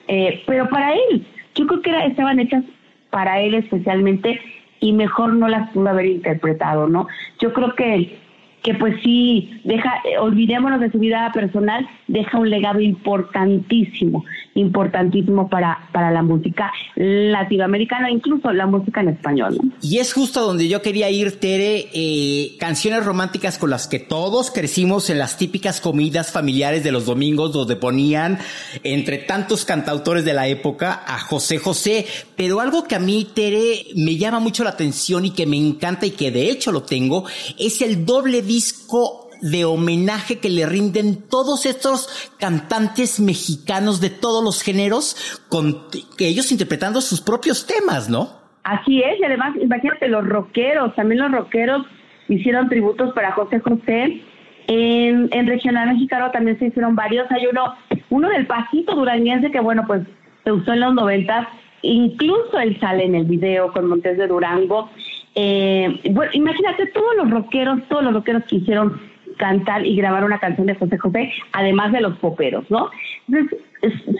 eh, 0.08 0.42
pero 0.46 0.68
para 0.68 0.94
él, 0.94 1.26
yo 1.54 1.66
creo 1.66 1.82
que 1.82 1.90
era, 1.90 2.06
estaban 2.06 2.40
hechas 2.40 2.64
para 3.10 3.40
él 3.40 3.54
especialmente 3.54 4.40
y 4.80 4.92
mejor 4.92 5.34
no 5.34 5.48
las 5.48 5.70
pudo 5.70 5.88
haber 5.88 6.06
interpretado, 6.06 6.88
¿no? 6.88 7.06
Yo 7.38 7.52
creo 7.52 7.74
que 7.74 8.18
que 8.64 8.72
pues 8.72 8.94
sí, 9.02 9.60
deja, 9.62 9.92
olvidémonos 10.20 10.80
de 10.80 10.90
su 10.90 10.98
vida 10.98 11.30
personal, 11.34 11.86
deja 12.08 12.38
un 12.38 12.48
legado 12.48 12.80
importantísimo, 12.80 14.24
importantísimo 14.54 15.50
para, 15.50 15.90
para 15.92 16.10
la 16.10 16.22
música 16.22 16.72
latinoamericana, 16.96 18.10
incluso 18.10 18.50
la 18.54 18.66
música 18.66 19.02
en 19.02 19.10
español. 19.10 19.58
Y 19.82 19.98
es 19.98 20.14
justo 20.14 20.40
donde 20.40 20.66
yo 20.66 20.80
quería 20.80 21.10
ir, 21.10 21.38
Tere, 21.38 21.88
eh, 21.92 22.56
canciones 22.58 23.04
románticas 23.04 23.58
con 23.58 23.68
las 23.68 23.86
que 23.86 23.98
todos 23.98 24.50
crecimos 24.50 25.10
en 25.10 25.18
las 25.18 25.36
típicas 25.36 25.82
comidas 25.82 26.32
familiares 26.32 26.82
de 26.82 26.92
los 26.92 27.04
domingos, 27.04 27.52
donde 27.52 27.76
ponían 27.76 28.38
entre 28.82 29.18
tantos 29.18 29.66
cantautores 29.66 30.24
de 30.24 30.32
la 30.32 30.48
época 30.48 31.04
a 31.06 31.18
José 31.18 31.58
José, 31.58 32.06
pero 32.34 32.60
algo 32.60 32.84
que 32.84 32.94
a 32.94 32.98
mí, 32.98 33.26
Tere, 33.34 33.88
me 33.94 34.16
llama 34.16 34.40
mucho 34.40 34.64
la 34.64 34.70
atención 34.70 35.26
y 35.26 35.32
que 35.32 35.44
me 35.44 35.58
encanta 35.58 36.06
y 36.06 36.12
que 36.12 36.30
de 36.30 36.50
hecho 36.50 36.72
lo 36.72 36.82
tengo, 36.82 37.26
es 37.58 37.82
el 37.82 38.06
doble 38.06 38.40
disco 38.54 39.28
de 39.40 39.64
homenaje 39.64 40.38
que 40.38 40.48
le 40.48 40.64
rinden 40.64 41.28
todos 41.28 41.66
estos 41.66 42.32
cantantes 42.38 43.18
mexicanos 43.18 44.00
de 44.00 44.10
todos 44.10 44.44
los 44.44 44.62
géneros, 44.62 45.40
con 45.48 45.88
que 46.16 46.28
ellos 46.28 46.52
interpretando 46.52 47.00
sus 47.00 47.20
propios 47.20 47.66
temas, 47.66 48.08
¿no? 48.08 48.28
Así 48.62 49.02
es, 49.02 49.18
y 49.20 49.24
además, 49.24 49.56
imagínate, 49.60 50.08
los 50.08 50.24
rockeros, 50.26 50.94
también 50.94 51.20
los 51.20 51.32
rockeros 51.32 51.84
hicieron 52.28 52.68
tributos 52.68 53.12
para 53.12 53.32
José 53.32 53.58
José. 53.58 54.22
En, 54.68 55.46
Regional 55.46 55.88
Mexicano 55.88 56.30
también 56.30 56.58
se 56.58 56.66
hicieron 56.66 56.94
varios. 56.94 57.30
Hay 57.30 57.46
uno, 57.46 57.74
uno 58.10 58.28
del 58.28 58.46
Pasito 58.46 58.94
Duranguense 58.94 59.50
que, 59.50 59.60
bueno, 59.60 59.84
pues 59.86 60.02
se 60.44 60.52
usó 60.52 60.72
en 60.72 60.80
los 60.80 60.94
noventas. 60.94 61.48
Incluso 61.82 62.58
él 62.58 62.78
sale 62.80 63.04
en 63.04 63.14
el 63.14 63.24
video 63.24 63.72
con 63.72 63.88
Montes 63.88 64.16
de 64.16 64.26
Durango. 64.26 64.88
Eh, 65.34 66.00
bueno, 66.10 66.30
imagínate 66.34 66.86
todos 66.86 67.16
los 67.16 67.30
rockeros, 67.30 67.80
todos 67.88 68.04
los 68.04 68.14
rockeros 68.14 68.44
que 68.44 68.56
hicieron 68.56 69.00
cantar 69.36 69.84
y 69.84 69.96
grabar 69.96 70.24
una 70.24 70.38
canción 70.38 70.66
de 70.66 70.76
José 70.76 70.98
José, 70.98 71.32
además 71.52 71.92
de 71.92 72.00
los 72.00 72.16
poperos, 72.18 72.70
¿no? 72.70 72.90
Entonces, 73.28 73.58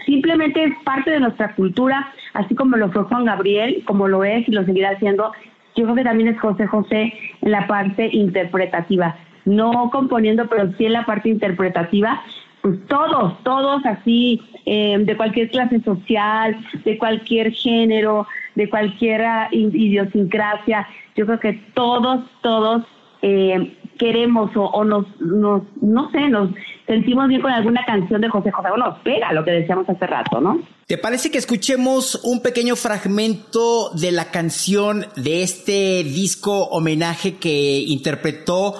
simplemente 0.05 0.63
es 0.63 0.73
parte 0.83 1.11
de 1.11 1.19
nuestra 1.19 1.55
cultura, 1.55 2.11
así 2.33 2.55
como 2.55 2.77
lo 2.77 2.91
fue 2.91 3.03
Juan 3.03 3.25
Gabriel, 3.25 3.83
como 3.85 4.07
lo 4.07 4.23
es 4.23 4.47
y 4.47 4.51
lo 4.51 4.65
seguirá 4.65 4.91
haciendo. 4.91 5.31
Yo 5.75 5.83
creo 5.83 5.95
que 5.95 6.03
también 6.03 6.29
es 6.29 6.39
José 6.39 6.67
José 6.67 7.13
en 7.41 7.51
la 7.51 7.67
parte 7.67 8.09
interpretativa, 8.11 9.15
no 9.45 9.89
componiendo, 9.91 10.47
pero 10.47 10.71
sí 10.77 10.85
en 10.85 10.93
la 10.93 11.05
parte 11.05 11.29
interpretativa, 11.29 12.21
pues 12.61 12.79
todos, 12.87 13.41
todos 13.43 13.85
así, 13.85 14.41
eh, 14.65 14.97
de 14.99 15.15
cualquier 15.15 15.49
clase 15.49 15.79
social, 15.81 16.57
de 16.83 16.97
cualquier 16.97 17.51
género, 17.51 18.25
de 18.55 18.69
cualquier 18.69 19.21
idiosincrasia, 19.51 20.87
yo 21.15 21.25
creo 21.25 21.39
que 21.39 21.53
todos, 21.73 22.25
todos 22.41 22.83
eh, 23.21 23.77
queremos 23.97 24.51
o, 24.55 24.83
nos, 24.83 25.05
nos, 25.19 25.63
no 25.81 26.11
sé, 26.11 26.29
nos 26.29 26.49
sentimos 26.85 27.27
bien 27.27 27.41
con 27.41 27.51
alguna 27.51 27.83
canción 27.85 28.21
de 28.21 28.29
José 28.29 28.51
José, 28.51 28.69
o 28.69 28.77
nos 28.77 28.99
pega 28.99 29.33
lo 29.33 29.43
que 29.43 29.51
decíamos 29.51 29.89
hace 29.89 30.05
rato, 30.05 30.41
¿no? 30.41 30.59
¿Te 30.85 30.97
parece 30.97 31.31
que 31.31 31.37
escuchemos 31.37 32.21
un 32.23 32.41
pequeño 32.41 32.75
fragmento 32.75 33.89
de 33.93 34.11
la 34.11 34.25
canción 34.31 35.05
de 35.15 35.41
este 35.41 36.03
disco 36.03 36.65
homenaje 36.65 37.37
que 37.37 37.79
interpretó 37.87 38.75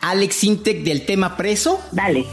Alex 0.00 0.44
Intec 0.44 0.82
del 0.82 1.06
tema 1.06 1.36
Preso? 1.36 1.80
Dale. 1.92 2.24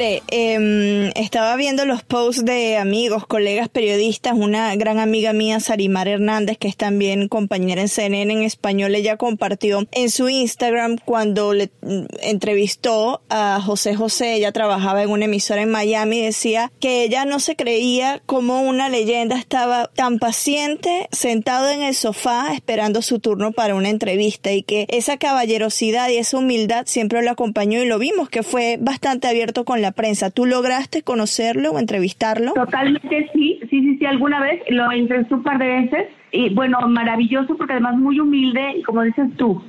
Eh, 0.00 1.12
estaba 1.16 1.56
viendo 1.56 1.84
los 1.84 2.02
posts 2.02 2.44
de 2.44 2.76
amigos, 2.76 3.26
colegas 3.26 3.68
periodistas, 3.68 4.34
una 4.34 4.74
gran 4.76 4.98
amiga 4.98 5.32
mía, 5.32 5.60
Sarimar 5.60 6.08
Hernández, 6.08 6.58
que 6.58 6.68
es 6.68 6.76
también 6.76 7.28
compañera 7.28 7.80
en 7.80 7.88
CNN 7.88 8.32
en 8.32 8.42
español, 8.42 8.94
ella 8.94 9.16
compartió 9.16 9.86
en 9.92 10.10
su 10.10 10.28
Instagram 10.28 10.96
cuando 11.04 11.54
le 11.54 11.70
mm, 11.82 12.04
entrevistó 12.22 13.22
a 13.28 13.60
José 13.60 13.94
José, 13.94 14.34
ella 14.34 14.52
trabajaba 14.52 15.02
en 15.02 15.10
una 15.10 15.26
emisora 15.26 15.62
en 15.62 15.70
Miami, 15.70 16.22
decía 16.22 16.70
que 16.80 17.04
ella 17.04 17.24
no 17.24 17.40
se 17.40 17.56
creía 17.56 18.22
como 18.26 18.62
una 18.62 18.88
leyenda 18.88 19.36
estaba 19.36 19.90
tan 19.94 20.18
paciente 20.18 21.08
sentado 21.12 21.70
en 21.70 21.82
el 21.82 21.94
sofá 21.94 22.52
esperando 22.52 23.02
su 23.02 23.18
turno 23.18 23.52
para 23.52 23.74
una 23.74 23.88
entrevista 23.88 24.52
y 24.52 24.62
que 24.62 24.86
esa 24.88 25.16
caballerosidad 25.16 26.08
y 26.10 26.16
esa 26.16 26.38
humildad 26.38 26.86
siempre 26.86 27.22
lo 27.22 27.30
acompañó 27.30 27.82
y 27.82 27.86
lo 27.86 27.98
vimos 27.98 28.28
que 28.28 28.42
fue 28.42 28.78
bastante 28.80 29.28
abierto 29.28 29.64
con 29.64 29.82
la 29.82 29.87
prensa. 29.92 30.30
¿Tú 30.30 30.46
lograste 30.46 31.02
conocerlo 31.02 31.72
o 31.72 31.78
entrevistarlo? 31.78 32.52
Totalmente 32.52 33.30
sí, 33.32 33.60
sí, 33.68 33.80
sí, 33.80 33.98
sí, 33.98 34.06
alguna 34.06 34.40
vez 34.40 34.62
lo 34.68 34.90
entrevisté 34.90 35.34
un 35.34 35.42
par 35.42 35.58
de 35.58 35.66
veces 35.66 36.06
y 36.32 36.54
bueno, 36.54 36.80
maravilloso 36.88 37.56
porque 37.56 37.72
además 37.74 37.96
muy 37.96 38.20
humilde 38.20 38.82
como 38.84 39.02
dices 39.02 39.28
tú, 39.36 39.62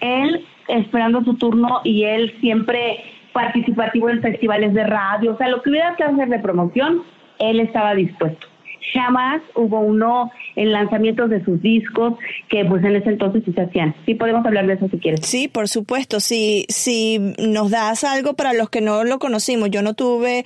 él 0.00 0.44
esperando 0.68 1.22
su 1.24 1.34
turno 1.34 1.80
y 1.84 2.04
él 2.04 2.34
siempre 2.40 3.02
participativo 3.32 4.08
en 4.10 4.22
festivales 4.22 4.74
de 4.74 4.84
radio, 4.84 5.34
o 5.34 5.36
sea, 5.36 5.48
lo 5.48 5.62
que 5.62 5.70
hubiera 5.70 5.96
que 5.96 6.04
hacer 6.04 6.28
de 6.28 6.38
promoción, 6.38 7.02
él 7.38 7.60
estaba 7.60 7.94
dispuesto 7.94 8.46
jamás 8.92 9.42
hubo 9.54 9.80
uno 9.80 10.30
en 10.56 10.72
lanzamientos 10.72 11.30
de 11.30 11.44
sus 11.44 11.60
discos 11.62 12.14
que 12.48 12.64
pues 12.64 12.84
en 12.84 12.96
ese 12.96 13.10
entonces 13.10 13.42
sí 13.44 13.52
se 13.52 13.62
hacían. 13.62 13.94
Sí, 14.06 14.14
podemos 14.14 14.44
hablar 14.44 14.66
de 14.66 14.74
eso 14.74 14.88
si 14.88 14.98
quieres. 14.98 15.20
Sí, 15.26 15.48
por 15.48 15.68
supuesto. 15.68 16.20
Si, 16.20 16.66
si 16.68 17.18
nos 17.38 17.70
das 17.70 18.04
algo 18.04 18.34
para 18.34 18.52
los 18.52 18.70
que 18.70 18.80
no 18.80 19.04
lo 19.04 19.18
conocimos, 19.18 19.70
yo 19.70 19.82
no 19.82 19.94
tuve 19.94 20.44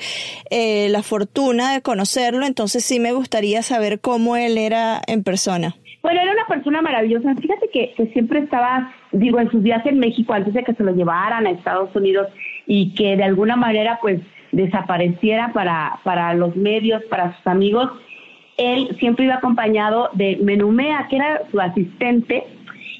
eh, 0.50 0.88
la 0.90 1.02
fortuna 1.02 1.72
de 1.72 1.82
conocerlo, 1.82 2.46
entonces 2.46 2.84
sí 2.84 3.00
me 3.00 3.12
gustaría 3.12 3.62
saber 3.62 4.00
cómo 4.00 4.36
él 4.36 4.58
era 4.58 5.00
en 5.06 5.22
persona. 5.22 5.74
Bueno, 6.02 6.20
era 6.20 6.32
una 6.32 6.46
persona 6.46 6.80
maravillosa. 6.80 7.34
Fíjate 7.34 7.68
que, 7.72 7.92
que 7.96 8.06
siempre 8.12 8.40
estaba, 8.40 8.94
digo, 9.12 9.40
en 9.40 9.50
sus 9.50 9.62
días 9.62 9.84
en 9.84 9.98
México, 9.98 10.32
antes 10.32 10.54
de 10.54 10.62
que 10.62 10.74
se 10.74 10.84
lo 10.84 10.94
llevaran 10.94 11.46
a 11.46 11.50
Estados 11.50 11.94
Unidos 11.94 12.28
y 12.66 12.94
que 12.94 13.16
de 13.16 13.24
alguna 13.24 13.56
manera 13.56 13.98
pues 14.00 14.20
desapareciera 14.52 15.52
para, 15.52 15.98
para 16.04 16.34
los 16.34 16.56
medios, 16.56 17.02
para 17.10 17.36
sus 17.36 17.46
amigos, 17.46 17.90
él 18.58 18.96
siempre 18.98 19.24
iba 19.24 19.36
acompañado 19.36 20.10
de 20.12 20.36
Menumea, 20.42 21.06
que 21.08 21.16
era 21.16 21.42
su 21.50 21.60
asistente, 21.60 22.44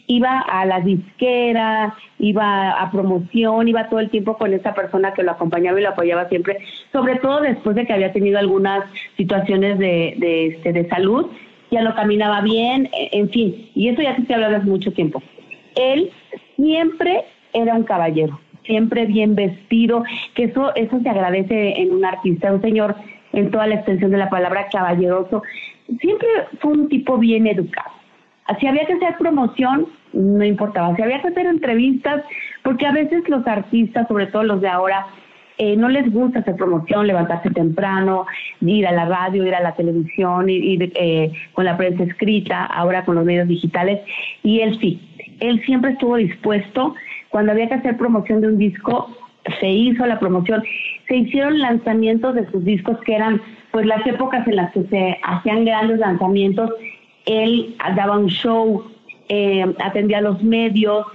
iba 0.07 0.41
a 0.41 0.65
la 0.65 0.81
disquera, 0.81 1.95
iba 2.19 2.71
a 2.71 2.91
promoción, 2.91 3.69
iba 3.69 3.88
todo 3.88 4.00
el 4.00 4.09
tiempo 4.09 4.38
con 4.38 4.55
esa 4.55 4.73
persona 4.73 5.12
que 5.12 5.23
lo 5.23 5.33
acompañaba 5.33 5.79
y 5.79 5.83
lo 5.83 5.91
apoyaba 5.91 6.29
siempre, 6.29 6.59
sobre 6.93 7.17
todo 7.17 7.41
después 7.41 7.77
de 7.77 7.87
que 7.87 7.93
había 7.93 8.12
tenido 8.12 8.38
algunas 8.38 8.85
situaciones 9.17 9.79
de, 9.79 10.15
de, 10.17 10.47
este, 10.47 10.73
de 10.73 10.88
salud, 10.88 11.27
ya 11.71 11.83
lo 11.83 11.95
caminaba 11.95 12.41
bien, 12.41 12.88
e, 12.97 13.11
en 13.12 13.29
fin, 13.29 13.71
y 13.75 13.88
eso 13.88 14.00
ya 14.00 14.17
te 14.17 14.35
habla 14.35 14.57
hace 14.57 14.67
mucho 14.67 14.93
tiempo. 14.93 15.23
Él 15.75 16.11
siempre 16.57 17.25
era 17.53 17.75
un 17.75 17.83
caballero, 17.83 18.41
siempre 18.65 19.07
bien 19.07 19.35
vestido, 19.35 20.05
que 20.35 20.45
eso, 20.45 20.75
eso 20.75 21.00
se 21.00 21.09
agradece 21.09 21.81
en 21.81 21.93
un 21.93 22.05
artista, 22.05 22.53
un 22.53 22.62
señor 22.62 22.97
en 23.33 23.51
toda 23.51 23.67
la 23.67 23.77
extensión 23.77 24.11
de 24.11 24.19
la 24.19 24.31
palabra 24.31 24.69
caballeroso, 24.71 25.43
siempre 26.01 26.29
fue 26.61 26.73
un 26.73 26.89
tipo 26.89 27.19
bien 27.19 27.47
educado. 27.47 27.91
Si 28.61 28.67
había 28.67 28.87
que 28.87 28.95
hacer 28.95 29.17
promoción, 29.19 29.87
no 30.13 30.45
importaba. 30.45 30.97
Si 30.97 31.03
había 31.03 31.21
que 31.21 31.29
hacer 31.29 31.47
entrevistas, 31.47 32.25
porque 32.63 32.87
a 32.87 32.93
veces 32.93 33.29
los 33.29 33.47
artistas, 33.47 34.09
sobre 34.09 34.27
todo 34.27 34.43
los 34.43 34.61
de 34.61 34.69
ahora, 34.69 35.07
eh, 35.59 35.77
no 35.77 35.89
les 35.89 36.11
gusta 36.13 36.39
hacer 36.39 36.55
promoción, 36.57 37.07
levantarse 37.07 37.51
temprano, 37.51 38.27
ir 38.61 38.87
a 38.87 38.93
la 38.93 39.07
radio, 39.07 39.45
ir 39.45 39.55
a 39.55 39.61
la 39.61 39.75
televisión, 39.75 40.49
ir, 40.49 40.93
eh, 40.95 41.33
con 41.53 41.65
la 41.65 41.77
prensa 41.77 42.05
escrita, 42.05 42.65
ahora 42.65 43.05
con 43.05 43.17
los 43.17 43.25
medios 43.25 43.49
digitales. 43.49 44.01
Y 44.45 44.61
él 44.61 44.79
sí, 44.81 45.01
él 45.41 45.61
siempre 45.67 45.93
estuvo 45.93 46.17
dispuesto, 46.17 46.95
cuando 47.29 47.53
había 47.53 47.69
que 47.69 47.75
hacer 47.75 47.97
promoción 47.97 48.41
de 48.41 48.49
un 48.49 48.59
disco, 48.59 49.11
se 49.61 49.68
hizo 49.68 50.07
la 50.07 50.18
promoción, 50.18 50.62
se 51.07 51.16
hicieron 51.16 51.59
lanzamientos 51.59 52.35
de 52.35 52.50
sus 52.50 52.64
discos 52.64 52.99
que 53.04 53.14
eran 53.14 53.40
pues 53.71 53.87
las 53.87 54.07
épocas 54.07 54.47
en 54.47 54.57
las 54.57 54.73
que 54.73 54.85
se 54.85 55.18
hacían 55.23 55.64
grandes 55.64 55.99
lanzamientos, 55.99 56.71
él 57.26 57.76
daba 57.95 58.18
un 58.18 58.28
show, 58.28 58.85
eh, 59.28 59.64
atendía 59.78 60.18
a 60.18 60.23
los 60.23 60.42
medios, 60.42 61.07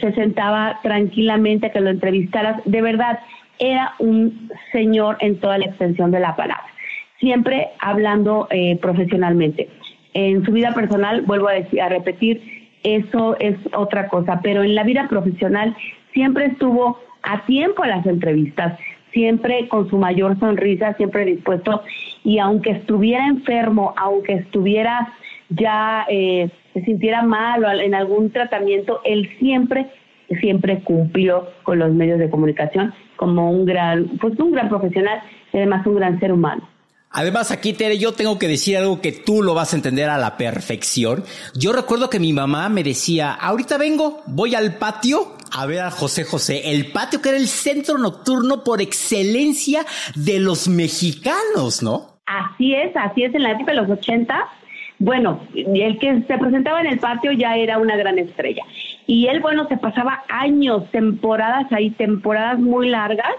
se 0.00 0.12
sentaba 0.12 0.80
tranquilamente 0.82 1.66
a 1.66 1.72
que 1.72 1.80
lo 1.80 1.90
entrevistaras, 1.90 2.60
de 2.64 2.82
verdad, 2.82 3.20
era 3.58 3.94
un 3.98 4.50
señor 4.72 5.16
en 5.20 5.38
toda 5.40 5.58
la 5.58 5.66
extensión 5.66 6.10
de 6.10 6.20
la 6.20 6.36
palabra, 6.36 6.66
siempre 7.18 7.68
hablando 7.80 8.46
eh, 8.50 8.78
profesionalmente. 8.80 9.68
En 10.14 10.44
su 10.44 10.52
vida 10.52 10.72
personal, 10.74 11.22
vuelvo 11.22 11.48
a, 11.48 11.52
decir, 11.52 11.80
a 11.80 11.88
repetir, 11.88 12.40
eso 12.82 13.36
es 13.40 13.56
otra 13.74 14.08
cosa, 14.08 14.40
pero 14.42 14.62
en 14.62 14.74
la 14.74 14.84
vida 14.84 15.08
profesional 15.08 15.76
siempre 16.12 16.46
estuvo 16.46 16.98
a 17.28 17.44
tiempo 17.44 17.82
a 17.82 17.88
las 17.88 18.06
entrevistas, 18.06 18.78
siempre 19.12 19.68
con 19.68 19.88
su 19.90 19.98
mayor 19.98 20.38
sonrisa, 20.38 20.94
siempre 20.94 21.24
dispuesto, 21.24 21.82
y 22.24 22.38
aunque 22.38 22.70
estuviera 22.70 23.26
enfermo, 23.26 23.94
aunque 23.96 24.32
estuviera 24.34 25.12
ya, 25.50 26.06
eh, 26.08 26.50
se 26.72 26.84
sintiera 26.84 27.22
mal 27.22 27.64
o 27.64 27.70
en 27.70 27.94
algún 27.94 28.30
tratamiento, 28.30 29.00
él 29.04 29.28
siempre 29.38 29.86
siempre 30.40 30.82
cumplió 30.82 31.48
con 31.62 31.78
los 31.78 31.90
medios 31.92 32.18
de 32.18 32.28
comunicación 32.28 32.92
como 33.16 33.50
un 33.50 33.64
gran, 33.64 34.18
pues 34.20 34.38
un 34.38 34.52
gran 34.52 34.68
profesional 34.68 35.22
y 35.52 35.56
además 35.56 35.86
un 35.86 35.96
gran 35.96 36.20
ser 36.20 36.32
humano. 36.32 36.68
Además, 37.10 37.50
aquí, 37.50 37.72
Tere, 37.72 37.96
yo 37.96 38.12
tengo 38.12 38.38
que 38.38 38.46
decir 38.46 38.76
algo 38.76 39.00
que 39.00 39.12
tú 39.12 39.42
lo 39.42 39.54
vas 39.54 39.72
a 39.72 39.76
entender 39.76 40.10
a 40.10 40.18
la 40.18 40.36
perfección. 40.36 41.24
Yo 41.54 41.72
recuerdo 41.72 42.10
que 42.10 42.20
mi 42.20 42.34
mamá 42.34 42.68
me 42.68 42.84
decía, 42.84 43.32
ahorita 43.32 43.78
vengo, 43.78 44.22
voy 44.26 44.54
al 44.54 44.74
patio 44.76 45.37
a 45.56 45.66
ver 45.66 45.80
a 45.80 45.90
José 45.90 46.24
José. 46.24 46.70
El 46.70 46.92
patio 46.92 47.20
que 47.20 47.30
era 47.30 47.38
el 47.38 47.48
centro 47.48 47.98
nocturno 47.98 48.64
por 48.64 48.80
excelencia 48.80 49.84
de 50.14 50.40
los 50.40 50.68
mexicanos, 50.68 51.82
¿no? 51.82 52.18
Así 52.26 52.74
es, 52.74 52.94
así 52.96 53.24
es, 53.24 53.34
en 53.34 53.42
la 53.42 53.52
época 53.52 53.72
de 53.72 53.78
los 53.78 53.90
80. 53.90 54.48
Bueno, 54.98 55.40
el 55.54 55.98
que 55.98 56.22
se 56.26 56.38
presentaba 56.38 56.80
en 56.80 56.88
el 56.88 56.98
patio 56.98 57.32
ya 57.32 57.56
era 57.56 57.78
una 57.78 57.96
gran 57.96 58.18
estrella. 58.18 58.64
Y 59.06 59.28
él, 59.28 59.40
bueno, 59.40 59.66
se 59.68 59.76
pasaba 59.76 60.24
años, 60.28 60.90
temporadas 60.90 61.66
ahí, 61.72 61.90
temporadas 61.90 62.58
muy 62.58 62.88
largas 62.88 63.34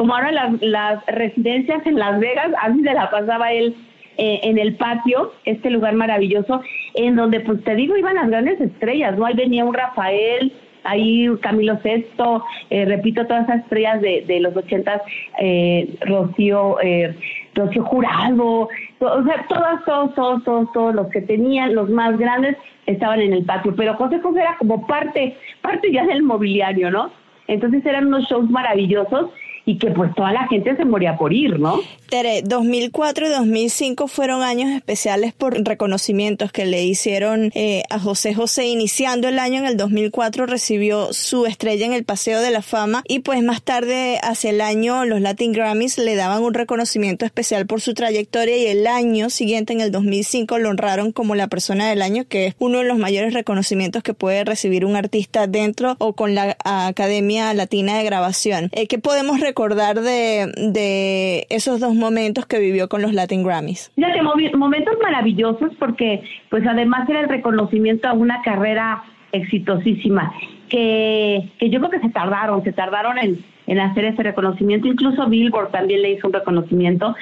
como 0.00 0.14
ahora 0.14 0.32
las, 0.32 1.04
residencias 1.08 1.84
en 1.84 1.98
Las 1.98 2.18
Vegas, 2.20 2.52
así 2.62 2.82
se 2.82 2.94
la 2.94 3.10
pasaba 3.10 3.52
él 3.52 3.76
eh, 4.16 4.40
en 4.44 4.56
el 4.56 4.76
patio, 4.76 5.34
este 5.44 5.68
lugar 5.68 5.92
maravilloso, 5.94 6.62
en 6.94 7.16
donde, 7.16 7.40
pues 7.40 7.62
te 7.64 7.74
digo, 7.74 7.98
iban 7.98 8.14
las 8.14 8.30
grandes 8.30 8.58
estrellas, 8.62 9.18
¿no? 9.18 9.26
Ahí 9.26 9.34
venía 9.34 9.62
un 9.62 9.74
Rafael, 9.74 10.54
ahí 10.84 11.28
Camilo 11.40 11.78
Sesto, 11.82 12.44
eh, 12.70 12.84
repito, 12.84 13.26
todas 13.26 13.44
esas 13.44 13.60
estrellas 13.60 14.00
de, 14.00 14.24
de 14.26 14.40
los 14.40 14.56
ochentas, 14.56 15.02
eh, 15.38 15.94
Rocío, 16.02 16.80
eh, 16.80 17.16
Rocío 17.54 17.84
Jurado, 17.84 18.68
o 18.98 19.24
sea, 19.24 19.46
todas, 19.48 19.84
todos, 19.84 20.14
todos, 20.14 20.44
todos, 20.44 20.72
todos 20.72 20.94
los 20.94 21.08
que 21.08 21.22
tenían, 21.22 21.74
los 21.74 21.88
más 21.90 22.18
grandes, 22.18 22.56
estaban 22.86 23.20
en 23.20 23.32
el 23.32 23.44
patio, 23.44 23.74
pero 23.76 23.94
José 23.94 24.20
José 24.20 24.40
era 24.40 24.56
como 24.58 24.86
parte, 24.86 25.36
parte 25.62 25.92
ya 25.92 26.04
del 26.06 26.22
mobiliario, 26.22 26.90
¿no? 26.90 27.10
Entonces 27.46 27.84
eran 27.84 28.06
unos 28.06 28.24
shows 28.28 28.48
maravillosos 28.48 29.30
y 29.64 29.78
que 29.78 29.90
pues 29.90 30.14
toda 30.14 30.32
la 30.32 30.46
gente 30.48 30.76
se 30.76 30.84
moría 30.84 31.16
por 31.16 31.32
ir, 31.32 31.58
¿no? 31.58 31.80
Tere, 32.08 32.42
2004 32.42 33.26
y 33.26 33.30
2005 33.30 34.08
fueron 34.08 34.42
años 34.42 34.70
especiales 34.70 35.32
por 35.32 35.62
reconocimientos 35.62 36.50
que 36.50 36.64
le 36.64 36.84
hicieron 36.84 37.52
eh, 37.54 37.84
a 37.88 38.00
José 38.00 38.34
José. 38.34 38.66
Iniciando 38.66 39.28
el 39.28 39.38
año 39.38 39.60
en 39.60 39.66
el 39.66 39.76
2004 39.76 40.46
recibió 40.46 41.12
su 41.12 41.46
estrella 41.46 41.86
en 41.86 41.92
el 41.92 42.04
Paseo 42.04 42.40
de 42.40 42.50
la 42.50 42.62
Fama 42.62 43.04
y 43.06 43.20
pues 43.20 43.42
más 43.44 43.62
tarde 43.62 44.18
hacia 44.22 44.50
el 44.50 44.60
año 44.60 45.04
los 45.04 45.20
Latin 45.20 45.52
Grammys 45.52 45.98
le 45.98 46.16
daban 46.16 46.42
un 46.42 46.54
reconocimiento 46.54 47.24
especial 47.24 47.66
por 47.66 47.80
su 47.80 47.94
trayectoria 47.94 48.56
y 48.56 48.66
el 48.66 48.86
año 48.88 49.30
siguiente 49.30 49.72
en 49.72 49.80
el 49.80 49.92
2005 49.92 50.58
lo 50.58 50.70
honraron 50.70 51.12
como 51.12 51.36
la 51.36 51.46
persona 51.46 51.88
del 51.88 52.02
año 52.02 52.24
que 52.28 52.46
es 52.46 52.54
uno 52.58 52.78
de 52.78 52.84
los 52.84 52.98
mayores 52.98 53.34
reconocimientos 53.34 54.02
que 54.02 54.14
puede 54.14 54.44
recibir 54.44 54.84
un 54.84 54.96
artista 54.96 55.46
dentro 55.46 55.94
o 55.98 56.14
con 56.14 56.34
la 56.34 56.56
Academia 56.64 57.54
Latina 57.54 57.98
de 57.98 58.04
Grabación. 58.04 58.70
Eh, 58.72 58.86
¿Qué 58.88 58.98
podemos 58.98 59.38
recordar 59.50 60.00
de, 60.00 60.52
de 60.56 61.46
esos 61.50 61.80
dos 61.80 61.94
momentos 61.94 62.46
que 62.46 62.58
vivió 62.58 62.88
con 62.88 63.02
los 63.02 63.12
Latin 63.12 63.42
Grammys? 63.42 63.90
Fíjate, 63.96 64.22
momentos 64.56 64.94
maravillosos 65.02 65.72
porque 65.78 66.22
pues 66.50 66.64
además 66.66 67.08
era 67.08 67.20
el 67.20 67.28
reconocimiento 67.28 68.08
a 68.08 68.12
una 68.12 68.42
carrera 68.42 69.02
exitosísima 69.32 70.32
que, 70.68 71.48
que 71.58 71.68
yo 71.68 71.80
creo 71.80 71.90
que 71.90 72.00
se 72.00 72.10
tardaron, 72.10 72.62
se 72.62 72.72
tardaron 72.72 73.18
en, 73.18 73.44
en 73.66 73.80
hacer 73.80 74.04
ese 74.04 74.22
reconocimiento, 74.22 74.86
incluso 74.86 75.28
Billboard 75.28 75.70
también 75.70 76.02
le 76.02 76.12
hizo 76.12 76.28
un 76.28 76.32
reconocimiento, 76.32 77.14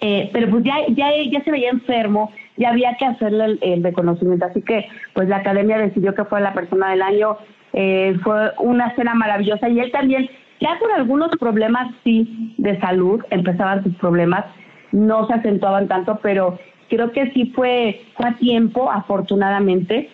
eh, 0.00 0.28
pero 0.32 0.50
pues 0.50 0.64
ya, 0.64 0.74
ya, 0.88 1.10
ya 1.30 1.42
se 1.44 1.50
veía 1.50 1.70
enfermo, 1.70 2.32
ya 2.56 2.70
había 2.70 2.96
que 2.96 3.06
hacerle 3.06 3.58
el, 3.60 3.82
reconocimiento, 3.82 4.44
así 4.44 4.60
que 4.62 4.88
pues 5.14 5.28
la 5.28 5.36
academia 5.36 5.78
decidió 5.78 6.14
que 6.14 6.24
fue 6.24 6.40
la 6.40 6.52
persona 6.52 6.90
del 6.90 7.02
año, 7.02 7.38
eh, 7.72 8.16
fue 8.22 8.52
una 8.58 8.94
cena 8.96 9.14
maravillosa 9.14 9.68
y 9.68 9.80
él 9.80 9.90
también 9.92 10.28
ya 10.60 10.78
con 10.78 10.90
algunos 10.90 11.30
problemas, 11.38 11.94
sí, 12.04 12.54
de 12.58 12.78
salud, 12.80 13.22
empezaban 13.30 13.82
sus 13.82 13.94
problemas, 13.96 14.44
no 14.92 15.26
se 15.26 15.34
acentuaban 15.34 15.88
tanto, 15.88 16.18
pero 16.22 16.58
creo 16.88 17.12
que 17.12 17.30
sí 17.32 17.52
fue, 17.54 18.00
a 18.18 18.36
tiempo, 18.36 18.90
afortunadamente, 18.90 20.10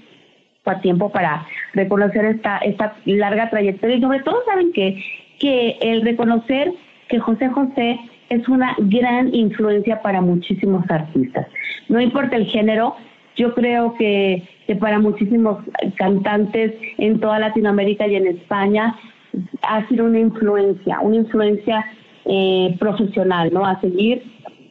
fue 0.65 0.75
a 0.75 0.81
tiempo 0.81 1.11
para 1.11 1.47
reconocer 1.75 2.25
esta, 2.25 2.59
esta 2.59 2.97
larga 3.05 3.51
trayectoria 3.51 3.97
y 3.97 4.01
sobre 4.01 4.21
todo 4.21 4.43
saben 4.47 4.73
que, 4.73 5.03
que 5.39 5.77
el 5.81 6.03
reconocer 6.03 6.73
que 7.09 7.19
José 7.19 7.49
José 7.49 7.99
es 8.29 8.49
una 8.49 8.75
gran 8.79 9.35
influencia 9.35 10.01
para 10.01 10.21
muchísimos 10.21 10.85
artistas. 10.91 11.47
No 11.89 12.01
importa 12.01 12.37
el 12.37 12.47
género, 12.47 12.97
yo 13.37 13.55
creo 13.55 13.95
que, 13.95 14.43
que 14.67 14.77
para 14.77 14.99
muchísimos 14.99 15.59
cantantes 15.97 16.73
en 16.99 17.21
toda 17.21 17.39
Latinoamérica 17.39 18.07
y 18.07 18.17
en 18.17 18.27
España, 18.27 18.95
ha 19.63 19.87
sido 19.89 20.05
una 20.05 20.21
influencia, 20.21 21.01
una 21.01 21.17
influencia 21.17 21.85
eh, 22.25 22.77
profesional, 22.79 23.53
¿no? 23.53 23.67
A 23.67 23.81
seguir. 23.81 24.23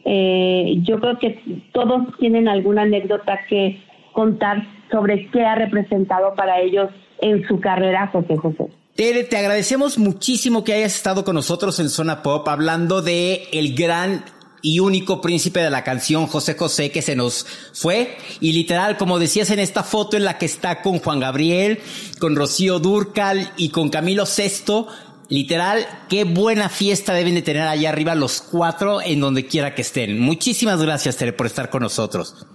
Eh, 0.05 0.75
yo 0.83 0.99
creo 0.99 1.19
que 1.19 1.39
todos 1.73 2.07
tienen 2.19 2.47
alguna 2.47 2.83
anécdota 2.83 3.39
que 3.47 3.81
contar 4.13 4.65
sobre 4.91 5.29
qué 5.31 5.45
ha 5.45 5.55
representado 5.55 6.33
para 6.35 6.59
ellos 6.59 6.89
en 7.19 7.47
su 7.47 7.59
carrera 7.59 8.07
José 8.07 8.37
José. 8.37 8.67
Tere, 8.95 9.23
te 9.23 9.37
agradecemos 9.37 9.97
muchísimo 9.97 10.63
que 10.63 10.73
hayas 10.73 10.95
estado 10.95 11.23
con 11.23 11.35
nosotros 11.35 11.79
en 11.79 11.89
Zona 11.89 12.21
Pop 12.21 12.47
hablando 12.47 13.01
de 13.01 13.43
el 13.53 13.73
gran 13.75 14.23
y 14.61 14.79
único 14.79 15.21
príncipe 15.21 15.59
de 15.59 15.69
la 15.69 15.83
canción 15.83 16.27
José 16.27 16.55
José 16.55 16.91
que 16.91 17.01
se 17.01 17.15
nos 17.15 17.45
fue 17.73 18.17
y 18.39 18.53
literal 18.53 18.97
como 18.97 19.19
decías 19.19 19.49
en 19.51 19.59
esta 19.59 19.83
foto 19.83 20.17
en 20.17 20.25
la 20.25 20.37
que 20.37 20.45
está 20.45 20.81
con 20.81 20.99
Juan 20.99 21.19
Gabriel, 21.19 21.79
con 22.19 22.35
Rocío 22.35 22.79
Durcal 22.79 23.51
y 23.57 23.69
con 23.69 23.89
Camilo 23.89 24.25
Sesto, 24.25 24.87
literal 25.29 25.85
qué 26.09 26.23
buena 26.23 26.69
fiesta 26.69 27.13
deben 27.13 27.35
de 27.35 27.41
tener 27.41 27.63
allá 27.63 27.89
arriba 27.89 28.15
los 28.15 28.41
cuatro 28.41 29.01
en 29.01 29.19
donde 29.19 29.45
quiera 29.45 29.75
que 29.75 29.81
estén. 29.81 30.19
Muchísimas 30.19 30.81
gracias 30.81 31.17
Tere 31.17 31.33
por 31.33 31.47
estar 31.47 31.69
con 31.69 31.81
nosotros. 31.83 32.47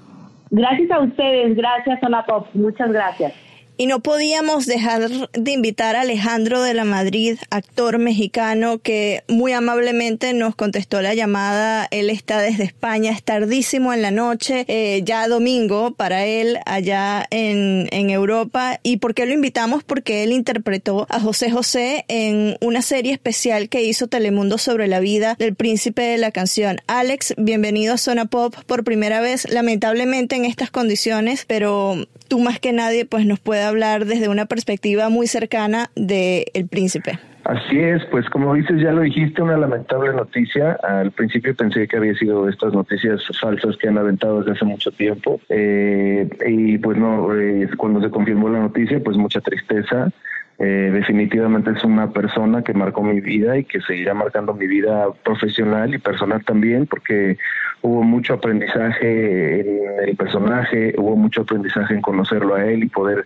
Gracias 0.51 0.91
a 0.91 1.01
ustedes, 1.01 1.57
gracias 1.57 2.03
a 2.03 2.09
la 2.09 2.25
Pop, 2.25 2.47
muchas 2.55 2.91
gracias. 2.91 3.46
Y 3.79 3.87
no 3.87 4.01
podíamos 4.01 4.65
dejar 4.65 5.11
de 5.33 5.51
invitar 5.51 5.97
a 5.97 6.01
Alejandro 6.01 6.63
de 6.63 6.73
la 6.73 6.85
Madrid, 6.85 7.37
actor 7.51 7.99
mexicano 7.99 8.79
que 8.79 9.23
muy 9.29 9.53
amablemente 9.53 10.33
nos 10.33 10.55
contestó 10.55 11.03
la 11.03 11.13
llamada. 11.13 11.87
Él 11.91 12.09
está 12.09 12.41
desde 12.41 12.65
España, 12.65 13.13
es 13.13 13.23
tardísimo 13.23 13.93
en 13.93 14.01
la 14.01 14.11
noche, 14.11 14.65
eh, 14.69 15.03
ya 15.05 15.29
domingo 15.29 15.93
para 15.93 16.25
él 16.25 16.59
allá 16.65 17.27
en, 17.31 17.89
en 17.93 18.09
Europa. 18.09 18.81
¿Y 18.83 18.97
por 18.97 19.13
qué 19.13 19.27
lo 19.27 19.35
invitamos? 19.35 19.85
Porque 19.85 20.23
él 20.23 20.33
interpretó 20.33 21.07
a 21.11 21.21
José 21.21 21.51
José 21.51 22.07
en 22.09 22.57
una 22.63 22.81
serie 22.81 23.13
especial 23.13 23.69
que 23.69 23.83
hizo 23.83 24.07
Telemundo 24.07 24.57
sobre 24.57 24.89
la 24.89 25.01
vida 25.01 25.37
del 25.39 25.55
príncipe 25.55 26.01
de 26.01 26.17
la 26.17 26.31
canción. 26.31 26.81
Alex, 26.87 27.35
bienvenido 27.37 27.93
a 27.93 27.99
Zona 27.99 28.25
Pop 28.25 28.55
por 28.67 28.85
primera 28.85 29.21
vez, 29.21 29.47
lamentablemente 29.51 30.35
en 30.35 30.47
estas 30.47 30.71
condiciones, 30.71 31.45
pero 31.47 32.07
tú 32.29 32.39
más 32.39 32.59
que 32.59 32.73
nadie 32.73 33.05
pues 33.05 33.27
nos 33.27 33.39
puedes 33.39 33.66
hablar 33.69 34.05
desde 34.05 34.29
una 34.29 34.47
perspectiva 34.47 35.09
muy 35.09 35.27
cercana 35.27 35.91
de 35.95 36.47
El 36.55 36.69
Príncipe. 36.69 37.19
Así 37.47 37.79
es, 37.79 38.05
pues 38.07 38.29
como 38.31 38.55
dices, 38.55 38.83
ya 38.83 38.91
lo 38.91 39.03
dijiste, 39.03 39.41
una 39.41 39.57
lamentable 39.57 40.13
noticia. 40.13 40.73
Al 40.83 41.13
principio 41.13 41.55
pensé 41.55 41.87
que 41.87 41.97
había 41.97 42.15
sido 42.15 42.49
estas 42.49 42.73
noticias 42.73 43.23
falsas 43.41 43.77
que 43.77 43.87
han 43.87 43.99
aventado 43.99 44.41
desde 44.41 44.53
hace 44.53 44.65
mucho 44.65 44.91
tiempo. 44.91 45.41
Eh, 45.49 46.29
y 46.45 46.77
pues 46.79 46.99
no, 46.99 47.33
eh, 47.39 47.69
cuando 47.77 48.01
se 48.01 48.11
confirmó 48.11 48.49
la 48.49 48.59
noticia, 48.59 48.99
pues 48.99 49.17
mucha 49.17 49.41
tristeza. 49.41 50.11
Eh, 50.59 50.91
definitivamente 50.93 51.71
es 51.71 51.85
una 51.85 52.11
persona 52.13 52.63
que 52.63 52.73
marcó 52.75 53.03
mi 53.03 53.21
vida 53.21 53.59
y 53.59 53.65
que 53.65 53.81
seguirá 53.83 54.15
marcando 54.15 54.53
mi 54.55 54.67
vida 54.67 55.13
profesional 55.23 55.95
y 55.95 55.99
personal 55.99 56.45
también, 56.45 56.87
porque 56.87 57.39
hubo 57.83 58.03
mucho 58.03 58.35
aprendizaje 58.35 59.61
en 59.61 60.09
el 60.09 60.17
personaje, 60.17 60.95
hubo 60.99 61.15
mucho 61.15 61.43
aprendizaje 61.43 61.95
en 61.95 62.01
conocerlo 62.01 62.57
a 62.57 62.65
él 62.65 62.83
y 62.83 62.89
poder 62.89 63.25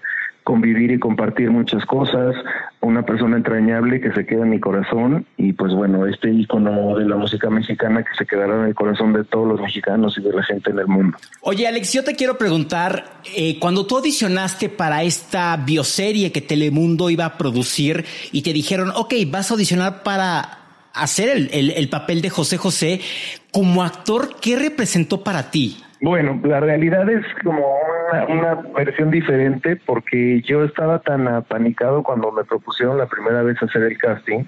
convivir 0.50 0.90
y 0.90 0.98
compartir 0.98 1.48
muchas 1.48 1.86
cosas, 1.86 2.34
una 2.80 3.04
persona 3.04 3.36
entrañable 3.36 4.00
que 4.00 4.10
se 4.10 4.26
queda 4.26 4.42
en 4.42 4.50
mi 4.50 4.58
corazón 4.58 5.24
y 5.36 5.52
pues 5.52 5.72
bueno, 5.72 6.06
este 6.06 6.28
icono 6.28 6.98
de 6.98 7.04
la 7.04 7.14
música 7.14 7.48
mexicana 7.48 8.02
que 8.02 8.10
se 8.18 8.26
quedará 8.26 8.56
en 8.56 8.64
el 8.64 8.74
corazón 8.74 9.12
de 9.12 9.22
todos 9.22 9.46
los 9.46 9.60
mexicanos 9.60 10.18
y 10.18 10.22
de 10.22 10.32
la 10.32 10.42
gente 10.42 10.72
en 10.72 10.80
el 10.80 10.88
mundo. 10.88 11.16
Oye 11.42 11.68
Alex, 11.68 11.92
yo 11.92 12.02
te 12.02 12.16
quiero 12.16 12.36
preguntar, 12.36 13.04
eh, 13.36 13.60
cuando 13.60 13.86
tú 13.86 13.98
audicionaste 13.98 14.68
para 14.68 15.04
esta 15.04 15.56
bioserie 15.56 16.32
que 16.32 16.40
Telemundo 16.40 17.10
iba 17.10 17.26
a 17.26 17.38
producir 17.38 18.04
y 18.32 18.42
te 18.42 18.52
dijeron, 18.52 18.90
ok, 18.96 19.14
vas 19.28 19.52
a 19.52 19.54
audicionar 19.54 20.02
para 20.02 20.42
hacer 20.92 21.28
el, 21.52 21.70
el 21.70 21.88
papel 21.88 22.22
de 22.22 22.30
José 22.30 22.56
José, 22.56 23.00
como 23.52 23.84
actor, 23.84 24.30
¿qué 24.42 24.58
representó 24.58 25.22
para 25.22 25.52
ti? 25.52 25.76
Bueno, 26.02 26.40
la 26.42 26.58
realidad 26.60 27.08
es 27.08 27.24
como 27.44 27.62
una, 28.28 28.54
versión 28.76 29.10
diferente 29.10 29.76
porque 29.76 30.40
yo 30.42 30.64
estaba 30.64 31.00
tan 31.00 31.28
apanicado 31.28 32.02
cuando 32.02 32.32
me 32.32 32.44
propusieron 32.44 32.98
la 32.98 33.06
primera 33.06 33.42
vez 33.42 33.62
hacer 33.62 33.82
el 33.82 33.98
casting 33.98 34.44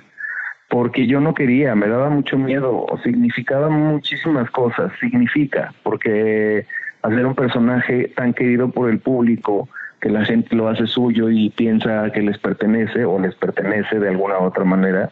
porque 0.69 1.07
yo 1.07 1.21
no 1.21 1.35
quería, 1.35 1.75
me 1.75 1.87
daba 1.87 2.09
mucho 2.09 2.39
miedo, 2.39 2.87
significaba 3.05 3.69
muchísimas 3.69 4.51
cosas, 4.51 4.91
significa, 4.99 5.75
porque 5.83 6.67
hacer 7.03 7.27
un 7.27 7.35
personaje 7.35 8.09
tan 8.17 8.33
querido 8.33 8.71
por 8.71 8.89
el 8.89 8.99
público, 8.99 9.69
que 10.01 10.09
la 10.09 10.25
gente 10.25 10.57
lo 10.57 10.69
hace 10.69 10.87
suyo 10.87 11.31
y 11.31 11.51
piensa 11.51 12.11
que 12.11 12.23
les 12.23 12.39
pertenece 12.39 13.05
o 13.05 13.21
les 13.21 13.35
pertenece 13.35 14.01
de 14.01 14.09
alguna 14.09 14.39
u 14.39 14.45
otra 14.45 14.65
manera, 14.65 15.11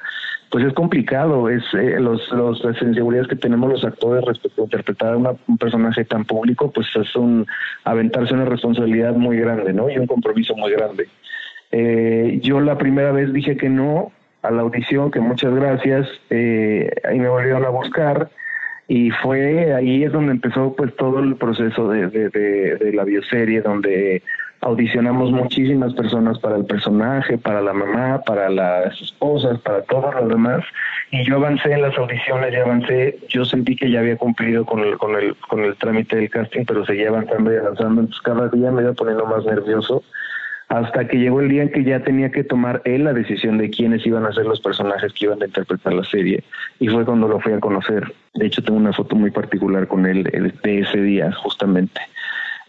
pues 0.51 0.65
es 0.65 0.73
complicado, 0.75 1.49
es 1.49 1.63
eh, 1.75 2.01
los, 2.01 2.29
los, 2.33 2.63
las 2.65 2.81
inseguridades 2.83 3.29
que 3.29 3.37
tenemos 3.37 3.71
los 3.71 3.85
actores 3.85 4.25
respecto 4.25 4.63
a 4.63 4.65
interpretar 4.65 5.15
a 5.15 5.17
un 5.17 5.59
personaje 5.59 6.05
tan 6.05 6.25
público, 6.25 6.71
pues 6.73 6.89
es 6.97 7.15
un 7.15 7.47
aventarse 7.85 8.35
una 8.35 8.47
responsabilidad 8.47 9.15
muy 9.15 9.39
grande, 9.39 9.73
¿no? 9.73 9.89
Y 9.89 9.97
un 9.97 10.09
compromiso 10.09 10.57
muy 10.57 10.73
grande. 10.73 11.09
Eh, 11.71 12.41
yo 12.43 12.61
la 12.61 12.77
primera 12.79 13.13
vez 13.13 13.33
dije 13.33 13.57
que 13.57 13.69
no 13.69 14.11
a 14.43 14.51
la 14.51 14.63
audición, 14.63 15.13
que 15.13 15.21
muchas 15.21 15.55
gracias, 15.55 16.09
eh, 16.31 16.91
ahí 17.05 17.21
me 17.21 17.29
volvieron 17.29 17.65
a 17.65 17.69
buscar 17.69 18.29
y 18.89 19.11
fue 19.11 19.73
ahí 19.73 20.03
es 20.03 20.11
donde 20.11 20.33
empezó 20.33 20.75
pues 20.75 20.97
todo 20.97 21.21
el 21.21 21.37
proceso 21.37 21.89
de, 21.89 22.09
de, 22.09 22.29
de 22.29 22.93
la 22.93 23.05
bioserie, 23.05 23.61
donde 23.63 24.21
audicionamos 24.63 25.31
muchísimas 25.31 25.95
personas 25.95 26.39
para 26.39 26.57
el 26.57 26.67
personaje, 26.67 27.39
para 27.39 27.63
la 27.63 27.73
mamá, 27.73 28.21
para 28.27 28.51
las 28.51 29.01
esposas, 29.01 29.59
para 29.61 29.83
todos 29.83 30.15
los 30.15 30.29
demás, 30.29 30.63
y 31.11 31.25
yo 31.25 31.37
avancé 31.37 31.73
en 31.73 31.83
las 31.83 31.97
audiciones, 31.97 32.53
ya 32.53 32.63
avancé, 32.63 33.19
yo 33.29 33.45
sentí 33.45 33.75
que 33.75 33.91
ya 33.91 34.01
había 34.01 34.17
cumplido 34.17 34.67
con 34.67 34.81
el, 34.81 34.99
con 34.99 35.17
el, 35.17 35.35
con 35.49 35.65
el 35.65 35.77
trámite 35.77 36.17
del 36.17 36.31
casting, 36.31 36.65
pero 36.67 36.85
seguía 36.85 37.09
avanzando 37.09 37.53
y 37.53 37.57
avanzando, 37.57 38.03
entonces 38.03 38.23
cada 38.23 38.49
día 38.49 38.71
me 38.71 38.83
iba 38.83 38.93
poniendo 38.93 39.25
más 39.25 39.45
nervioso, 39.47 40.05
hasta 40.69 41.09
que 41.09 41.19
llegó 41.19 41.41
el 41.41 41.49
día 41.49 41.63
en 41.63 41.73
que 41.73 41.83
ya 41.83 42.01
tenía 42.05 42.31
que 42.31 42.45
tomar 42.45 42.81
él 42.85 43.03
la 43.05 43.13
decisión 43.13 43.59
de 43.59 43.71
quiénes 43.71 44.07
iban 44.07 44.25
a 44.25 44.33
ser 44.33 44.45
los 44.47 44.61
personajes 44.61 45.13
que 45.15 45.25
iban 45.25 45.43
a 45.43 45.47
interpretar 45.47 45.95
la 45.95 46.05
serie, 46.05 46.45
y 46.79 46.89
fue 46.89 47.07
cuando 47.07 47.29
lo 47.29 47.41
fui 47.41 47.55
a 47.55 47.61
conocer. 47.61 48.13
De 48.35 48.47
hecho, 48.47 48.63
tengo 48.63 48.79
una 48.79 48.93
foto 48.93 49.17
muy 49.17 49.31
particular 49.31 49.89
con 49.89 50.05
él 50.05 50.23
de 50.63 50.79
ese 50.81 51.01
día, 51.01 51.33
justamente. 51.33 52.01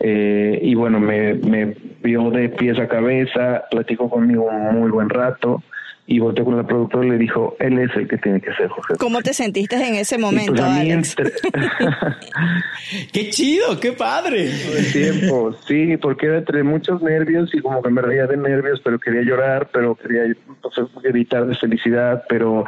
Eh, 0.04 0.60
y 0.62 0.74
bueno, 0.76 1.00
me, 1.00 1.36
me 1.36 1.76
vio 2.02 2.32
de 2.32 2.50
pies 2.50 2.80
a 2.80 2.88
cabeza, 2.88 3.64
platicó 3.70 4.10
conmigo 4.10 4.46
un 4.46 4.80
muy 4.80 4.90
buen 4.90 5.10
rato 5.10 5.64
y 6.08 6.20
volteó 6.20 6.44
con 6.44 6.58
el 6.58 6.66
productor 6.66 7.06
y 7.06 7.12
le 7.12 7.18
dijo, 7.18 7.56
él 7.60 7.80
es 7.80 7.96
el 7.96 8.08
que 8.08 8.18
tiene 8.18 8.42
que 8.42 8.52
ser 8.56 8.68
José. 8.68 8.96
¿Cómo 9.00 9.22
te 9.22 9.34
sentiste 9.34 9.76
en 9.76 9.96
ese 9.96 10.16
pues 10.16 10.26
momento, 10.26 10.64
Alex? 10.64 11.16
¡Qué 13.14 13.30
chido! 13.30 13.80
¡Qué 13.80 13.94
padre! 13.94 14.50
el 14.50 14.92
tiempo, 14.92 15.54
sí, 15.68 15.96
porque 15.98 16.26
era 16.26 16.40
entre 16.40 16.64
muchos 16.64 17.02
nervios 17.02 17.54
y 17.54 17.62
como 17.62 17.82
que 17.82 17.90
me 17.92 18.02
reía 18.02 18.28
de 18.28 18.36
nervios, 18.36 18.82
pero 18.84 19.00
quería 19.00 19.22
llorar, 19.22 19.70
pero 19.72 19.96
quería 19.96 20.24
entonces, 20.26 20.86
gritar 21.02 21.46
de 21.46 21.56
felicidad, 21.56 22.24
pero 22.28 22.66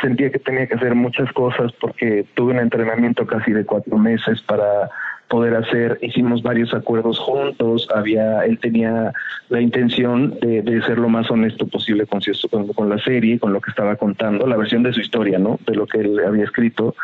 sentía 0.00 0.30
que 0.32 0.38
tenía 0.38 0.66
que 0.66 0.74
hacer 0.74 0.94
muchas 0.94 1.30
cosas 1.32 1.70
porque 1.80 2.26
tuve 2.34 2.54
un 2.54 2.58
entrenamiento 2.58 3.26
casi 3.26 3.52
de 3.52 3.64
cuatro 3.64 3.98
meses 3.98 4.40
para 4.42 4.90
poder 5.30 5.54
hacer, 5.54 5.96
hicimos 6.02 6.42
varios 6.42 6.74
acuerdos 6.74 7.16
juntos, 7.20 7.88
había, 7.94 8.44
él 8.44 8.58
tenía 8.58 9.12
la 9.48 9.60
intención 9.60 10.36
de, 10.40 10.60
de 10.60 10.82
ser 10.82 10.98
lo 10.98 11.08
más 11.08 11.30
honesto 11.30 11.68
posible 11.68 12.04
con, 12.04 12.20
con, 12.50 12.66
con, 12.66 12.88
la 12.88 12.98
serie, 12.98 13.38
con 13.38 13.52
lo 13.52 13.60
que 13.60 13.70
estaba 13.70 13.94
contando, 13.94 14.48
la 14.48 14.56
versión 14.56 14.82
de 14.82 14.92
su 14.92 15.00
historia, 15.00 15.38
¿no? 15.38 15.60
De 15.68 15.76
lo 15.76 15.86
que 15.86 16.00
él 16.00 16.18
había 16.26 16.44
escrito. 16.44 16.96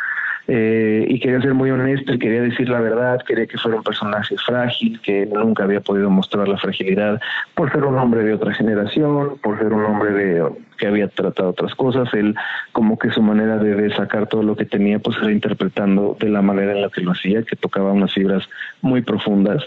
Eh, 0.48 1.04
y 1.08 1.18
quería 1.18 1.40
ser 1.40 1.54
muy 1.54 1.70
honesto 1.70 2.14
y 2.14 2.18
quería 2.18 2.42
decir 2.42 2.68
la 2.68 2.80
verdad, 2.80 3.20
quería 3.26 3.46
que 3.46 3.58
fuera 3.58 3.78
un 3.78 3.82
personaje 3.82 4.36
frágil, 4.36 5.00
que 5.00 5.26
nunca 5.26 5.64
había 5.64 5.80
podido 5.80 6.08
mostrar 6.08 6.46
la 6.46 6.56
fragilidad 6.56 7.20
por 7.54 7.72
ser 7.72 7.82
un 7.84 7.98
hombre 7.98 8.22
de 8.22 8.34
otra 8.34 8.54
generación, 8.54 9.38
por 9.42 9.58
ser 9.58 9.72
un 9.72 9.84
hombre 9.84 10.12
de, 10.12 10.48
que 10.78 10.86
había 10.86 11.08
tratado 11.08 11.50
otras 11.50 11.74
cosas, 11.74 12.12
él 12.14 12.34
como 12.72 12.98
que 12.98 13.10
su 13.10 13.22
manera 13.22 13.58
de, 13.58 13.90
sacar 13.96 14.26
todo 14.28 14.42
lo 14.42 14.56
que 14.56 14.64
tenía 14.64 14.98
pues 14.98 15.16
era 15.18 15.32
interpretando 15.32 16.16
de 16.20 16.28
la 16.28 16.42
manera 16.42 16.72
en 16.72 16.82
la 16.82 16.90
que 16.90 17.00
lo 17.00 17.12
hacía, 17.12 17.42
que 17.42 17.56
tocaba 17.56 17.92
unas 17.92 18.12
fibras 18.12 18.48
muy 18.82 19.02
profundas 19.02 19.64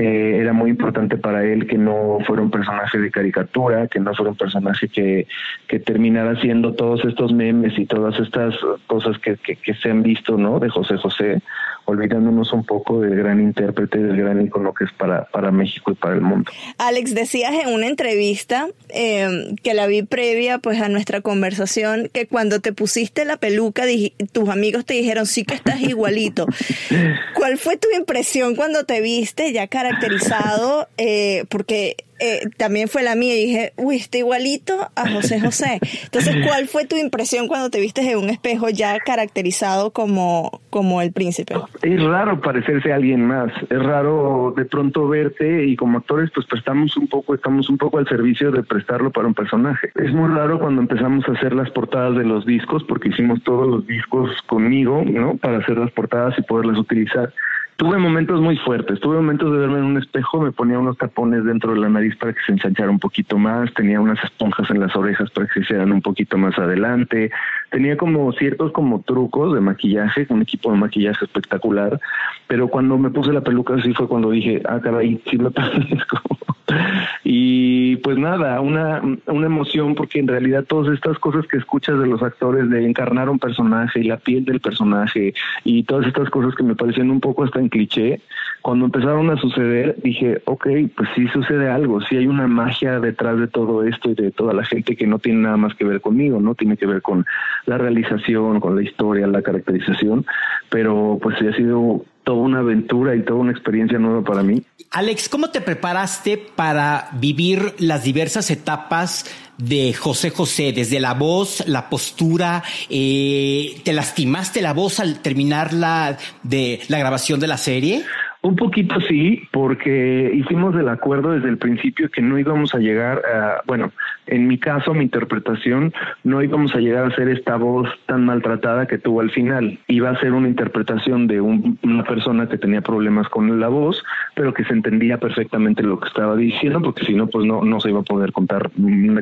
eh, 0.00 0.38
era 0.40 0.52
muy 0.52 0.70
importante 0.70 1.16
para 1.16 1.44
él 1.44 1.66
que 1.66 1.76
no 1.76 2.18
fuera 2.24 2.40
un 2.40 2.52
personaje 2.52 2.98
de 2.98 3.10
caricatura, 3.10 3.88
que 3.88 3.98
no 3.98 4.14
fuera 4.14 4.30
un 4.30 4.36
personaje 4.36 4.88
que, 4.88 5.26
que 5.66 5.80
terminara 5.80 6.38
haciendo 6.38 6.74
todos 6.74 7.04
estos 7.04 7.32
memes 7.32 7.76
y 7.76 7.84
todas 7.84 8.16
estas 8.20 8.54
cosas 8.86 9.18
que, 9.18 9.36
que, 9.38 9.56
que 9.56 9.74
se 9.74 9.90
han 9.90 10.04
visto, 10.04 10.36
¿no? 10.36 10.60
De 10.60 10.68
José 10.68 10.98
José, 10.98 11.42
olvidándonos 11.88 12.52
un 12.52 12.64
poco 12.64 13.00
del 13.00 13.16
gran 13.16 13.40
intérprete, 13.40 13.98
del 13.98 14.18
gran 14.18 14.44
icono 14.44 14.74
que 14.74 14.84
es 14.84 14.92
para, 14.92 15.24
para 15.24 15.50
México 15.50 15.90
y 15.90 15.94
para 15.94 16.14
el 16.14 16.20
mundo. 16.20 16.52
Alex, 16.76 17.14
decías 17.14 17.52
en 17.54 17.72
una 17.72 17.86
entrevista 17.86 18.68
eh, 18.90 19.54
que 19.62 19.72
la 19.72 19.86
vi 19.86 20.02
previa 20.02 20.58
pues 20.58 20.82
a 20.82 20.90
nuestra 20.90 21.22
conversación, 21.22 22.10
que 22.12 22.26
cuando 22.26 22.60
te 22.60 22.74
pusiste 22.74 23.24
la 23.24 23.38
peluca 23.38 23.84
tus 24.32 24.48
amigos 24.50 24.84
te 24.84 24.94
dijeron 24.94 25.24
sí 25.24 25.44
que 25.44 25.54
estás 25.54 25.80
igualito. 25.80 26.46
¿Cuál 27.34 27.56
fue 27.56 27.78
tu 27.78 27.88
impresión 27.96 28.54
cuando 28.54 28.84
te 28.84 29.00
viste 29.00 29.50
ya 29.52 29.66
caracterizado? 29.88 30.88
Eh, 30.96 31.44
porque 31.48 31.96
eh, 32.20 32.48
también 32.56 32.88
fue 32.88 33.02
la 33.02 33.14
mía 33.14 33.34
y 33.36 33.46
dije, 33.46 33.72
uy, 33.76 33.96
está 33.96 34.18
igualito 34.18 34.74
a 34.96 35.08
José 35.08 35.40
José. 35.40 35.78
Entonces, 36.04 36.36
¿cuál 36.44 36.66
fue 36.66 36.84
tu 36.84 36.96
impresión 36.96 37.46
cuando 37.46 37.70
te 37.70 37.80
viste 37.80 38.00
en 38.10 38.18
un 38.18 38.30
espejo 38.30 38.68
ya 38.70 38.98
caracterizado 38.98 39.92
como, 39.92 40.60
como 40.70 41.00
el 41.00 41.12
príncipe? 41.12 41.54
Es 41.82 42.02
raro 42.02 42.40
parecerse 42.40 42.92
a 42.92 42.96
alguien 42.96 43.24
más, 43.24 43.52
es 43.70 43.82
raro 43.82 44.52
de 44.56 44.64
pronto 44.64 45.06
verte 45.08 45.66
y 45.66 45.76
como 45.76 45.98
actores 45.98 46.30
pues 46.34 46.46
prestamos 46.46 46.96
un 46.96 47.06
poco, 47.06 47.34
estamos 47.34 47.68
un 47.68 47.78
poco 47.78 47.98
al 47.98 48.08
servicio 48.08 48.50
de 48.50 48.62
prestarlo 48.62 49.12
para 49.12 49.28
un 49.28 49.34
personaje. 49.34 49.92
Es 49.94 50.12
muy 50.12 50.28
raro 50.28 50.58
cuando 50.58 50.82
empezamos 50.82 51.24
a 51.28 51.32
hacer 51.32 51.54
las 51.54 51.70
portadas 51.70 52.16
de 52.16 52.24
los 52.24 52.44
discos, 52.44 52.82
porque 52.88 53.10
hicimos 53.10 53.42
todos 53.44 53.68
los 53.68 53.86
discos 53.86 54.30
conmigo, 54.46 55.04
¿no? 55.04 55.36
Para 55.36 55.58
hacer 55.58 55.78
las 55.78 55.92
portadas 55.92 56.34
y 56.38 56.42
poderlas 56.42 56.78
utilizar 56.78 57.32
tuve 57.78 57.96
momentos 57.96 58.40
muy 58.40 58.56
fuertes, 58.56 58.98
tuve 58.98 59.16
momentos 59.18 59.52
de 59.52 59.58
verme 59.58 59.78
en 59.78 59.84
un 59.84 59.98
espejo, 59.98 60.40
me 60.40 60.50
ponía 60.50 60.80
unos 60.80 60.98
tapones 60.98 61.44
dentro 61.44 61.72
de 61.72 61.78
la 61.78 61.88
nariz 61.88 62.16
para 62.16 62.32
que 62.32 62.40
se 62.44 62.50
ensanchara 62.50 62.90
un 62.90 62.98
poquito 62.98 63.38
más, 63.38 63.72
tenía 63.72 64.00
unas 64.00 64.22
esponjas 64.24 64.68
en 64.70 64.80
las 64.80 64.96
orejas 64.96 65.30
para 65.30 65.46
que 65.46 65.54
se 65.54 65.60
hicieran 65.60 65.92
un 65.92 66.02
poquito 66.02 66.36
más 66.36 66.58
adelante, 66.58 67.30
tenía 67.70 67.96
como 67.96 68.32
ciertos 68.32 68.72
como 68.72 69.02
trucos 69.02 69.54
de 69.54 69.60
maquillaje, 69.60 70.26
un 70.28 70.42
equipo 70.42 70.72
de 70.72 70.78
maquillaje 70.78 71.24
espectacular, 71.24 72.00
pero 72.48 72.66
cuando 72.66 72.98
me 72.98 73.10
puse 73.10 73.32
la 73.32 73.42
peluca 73.42 73.74
así 73.76 73.94
fue 73.94 74.08
cuando 74.08 74.32
dije, 74.32 74.60
ah 74.68 74.80
caray, 74.82 75.22
sí 75.30 75.38
me 75.38 75.50
parezco. 75.52 76.20
y 77.24 77.96
pues 77.96 78.18
nada, 78.18 78.60
una, 78.60 79.02
una 79.26 79.46
emoción 79.46 79.94
porque 79.94 80.18
en 80.18 80.28
realidad 80.28 80.64
todas 80.64 80.92
estas 80.92 81.18
cosas 81.18 81.46
que 81.46 81.56
escuchas 81.56 81.98
de 81.98 82.06
los 82.06 82.22
actores 82.22 82.68
de 82.70 82.86
encarnar 82.86 83.28
un 83.28 83.38
personaje 83.38 84.00
y 84.00 84.04
la 84.04 84.18
piel 84.18 84.44
del 84.44 84.60
personaje 84.60 85.34
y 85.64 85.82
todas 85.84 86.06
estas 86.06 86.30
cosas 86.30 86.54
que 86.54 86.62
me 86.62 86.74
parecían 86.74 87.10
un 87.10 87.20
poco 87.20 87.44
hasta 87.44 87.60
en 87.60 87.68
cliché, 87.68 88.20
cuando 88.62 88.86
empezaron 88.86 89.30
a 89.30 89.36
suceder 89.36 89.96
dije, 90.02 90.42
ok, 90.44 90.66
pues 90.96 91.08
sí 91.14 91.26
sucede 91.28 91.70
algo, 91.70 92.00
sí 92.02 92.16
hay 92.16 92.26
una 92.26 92.46
magia 92.46 93.00
detrás 93.00 93.38
de 93.38 93.48
todo 93.48 93.84
esto 93.84 94.10
y 94.10 94.14
de 94.14 94.30
toda 94.30 94.52
la 94.52 94.64
gente 94.64 94.96
que 94.96 95.06
no 95.06 95.18
tiene 95.18 95.40
nada 95.40 95.56
más 95.56 95.74
que 95.74 95.84
ver 95.84 96.00
conmigo, 96.00 96.40
no 96.40 96.54
tiene 96.54 96.76
que 96.76 96.86
ver 96.86 97.02
con 97.02 97.24
la 97.66 97.78
realización, 97.78 98.60
con 98.60 98.76
la 98.76 98.82
historia, 98.82 99.26
la 99.26 99.42
caracterización, 99.42 100.26
pero 100.70 101.18
pues 101.22 101.38
sí 101.38 101.46
ha 101.46 101.54
sido 101.54 102.04
toda 102.28 102.42
una 102.42 102.58
aventura 102.58 103.16
y 103.16 103.22
toda 103.22 103.40
una 103.40 103.52
experiencia 103.52 103.98
nueva 103.98 104.22
para 104.22 104.42
mí. 104.42 104.62
Alex, 104.90 105.30
¿cómo 105.30 105.48
te 105.48 105.62
preparaste 105.62 106.36
para 106.36 107.08
vivir 107.14 107.74
las 107.78 108.04
diversas 108.04 108.50
etapas 108.50 109.24
de 109.56 109.94
José 109.94 110.28
José, 110.28 110.74
desde 110.74 111.00
la 111.00 111.14
voz, 111.14 111.66
la 111.66 111.88
postura, 111.88 112.62
eh, 112.90 113.80
¿te 113.82 113.94
lastimaste 113.94 114.60
la 114.60 114.74
voz 114.74 115.00
al 115.00 115.20
terminar 115.20 115.72
la, 115.72 116.18
de 116.42 116.80
la 116.88 116.98
grabación 116.98 117.40
de 117.40 117.46
la 117.46 117.56
serie? 117.56 118.04
Un 118.40 118.54
poquito 118.54 119.00
sí, 119.00 119.42
porque 119.50 120.30
hicimos 120.32 120.74
el 120.76 120.88
acuerdo 120.88 121.32
desde 121.32 121.48
el 121.48 121.58
principio 121.58 122.08
que 122.08 122.22
no 122.22 122.38
íbamos 122.38 122.72
a 122.72 122.78
llegar 122.78 123.20
a, 123.26 123.62
bueno, 123.66 123.90
en 124.28 124.46
mi 124.46 124.58
caso, 124.58 124.94
mi 124.94 125.02
interpretación, 125.02 125.92
no 126.22 126.40
íbamos 126.40 126.72
a 126.74 126.78
llegar 126.78 127.04
a 127.04 127.16
ser 127.16 127.28
esta 127.28 127.56
voz 127.56 127.88
tan 128.06 128.24
maltratada 128.24 128.86
que 128.86 128.98
tuvo 128.98 129.22
al 129.22 129.32
final. 129.32 129.80
Iba 129.88 130.10
a 130.10 130.20
ser 130.20 130.34
una 130.34 130.46
interpretación 130.46 131.26
de 131.26 131.40
una 131.40 132.04
persona 132.04 132.48
que 132.48 132.58
tenía 132.58 132.80
problemas 132.80 133.28
con 133.28 133.58
la 133.58 133.68
voz, 133.68 134.04
pero 134.36 134.54
que 134.54 134.64
se 134.64 134.72
entendía 134.72 135.18
perfectamente 135.18 135.82
lo 135.82 135.98
que 135.98 136.06
estaba 136.06 136.36
diciendo, 136.36 136.80
porque 136.80 137.04
si 137.04 137.14
no, 137.14 137.26
pues 137.26 137.44
no, 137.44 137.64
no 137.64 137.80
se 137.80 137.90
iba 137.90 138.00
a 138.00 138.04
poder 138.04 138.30
contar 138.32 138.70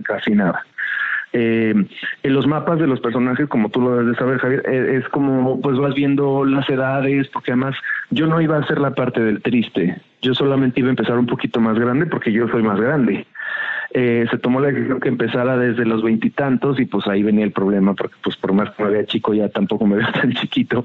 casi 0.04 0.32
nada. 0.32 0.66
Eh, 1.32 1.74
en 2.22 2.32
los 2.32 2.46
mapas 2.46 2.78
de 2.78 2.86
los 2.86 3.00
personajes, 3.00 3.48
como 3.48 3.68
tú 3.68 3.80
lo 3.80 3.96
debes 3.96 4.12
de 4.12 4.18
saber, 4.18 4.38
Javier, 4.38 4.62
eh, 4.66 5.00
es 5.02 5.08
como 5.10 5.60
pues 5.60 5.76
vas 5.76 5.94
viendo 5.94 6.44
las 6.44 6.68
edades, 6.70 7.28
porque 7.28 7.52
además 7.52 7.76
yo 8.10 8.26
no 8.26 8.40
iba 8.40 8.56
a 8.56 8.66
ser 8.66 8.78
la 8.78 8.94
parte 8.94 9.20
del 9.20 9.42
triste, 9.42 10.00
yo 10.22 10.34
solamente 10.34 10.80
iba 10.80 10.88
a 10.88 10.90
empezar 10.90 11.18
un 11.18 11.26
poquito 11.26 11.60
más 11.60 11.78
grande 11.78 12.06
porque 12.06 12.32
yo 12.32 12.48
soy 12.48 12.62
más 12.62 12.80
grande. 12.80 13.26
Eh, 13.98 14.26
se 14.30 14.36
tomó 14.36 14.60
la 14.60 14.66
decisión 14.66 15.00
que 15.00 15.08
empezara 15.08 15.56
desde 15.56 15.86
los 15.86 16.02
veintitantos 16.02 16.78
y, 16.78 16.84
pues 16.84 17.06
ahí 17.06 17.22
venía 17.22 17.46
el 17.46 17.52
problema 17.52 17.94
porque 17.94 18.14
pues 18.22 18.36
por 18.36 18.52
más 18.52 18.68
que 18.72 18.84
me 18.84 18.90
vea 18.90 19.06
chico 19.06 19.32
ya 19.32 19.48
tampoco 19.48 19.86
me 19.86 19.96
veo 19.96 20.12
tan 20.12 20.34
chiquito. 20.34 20.84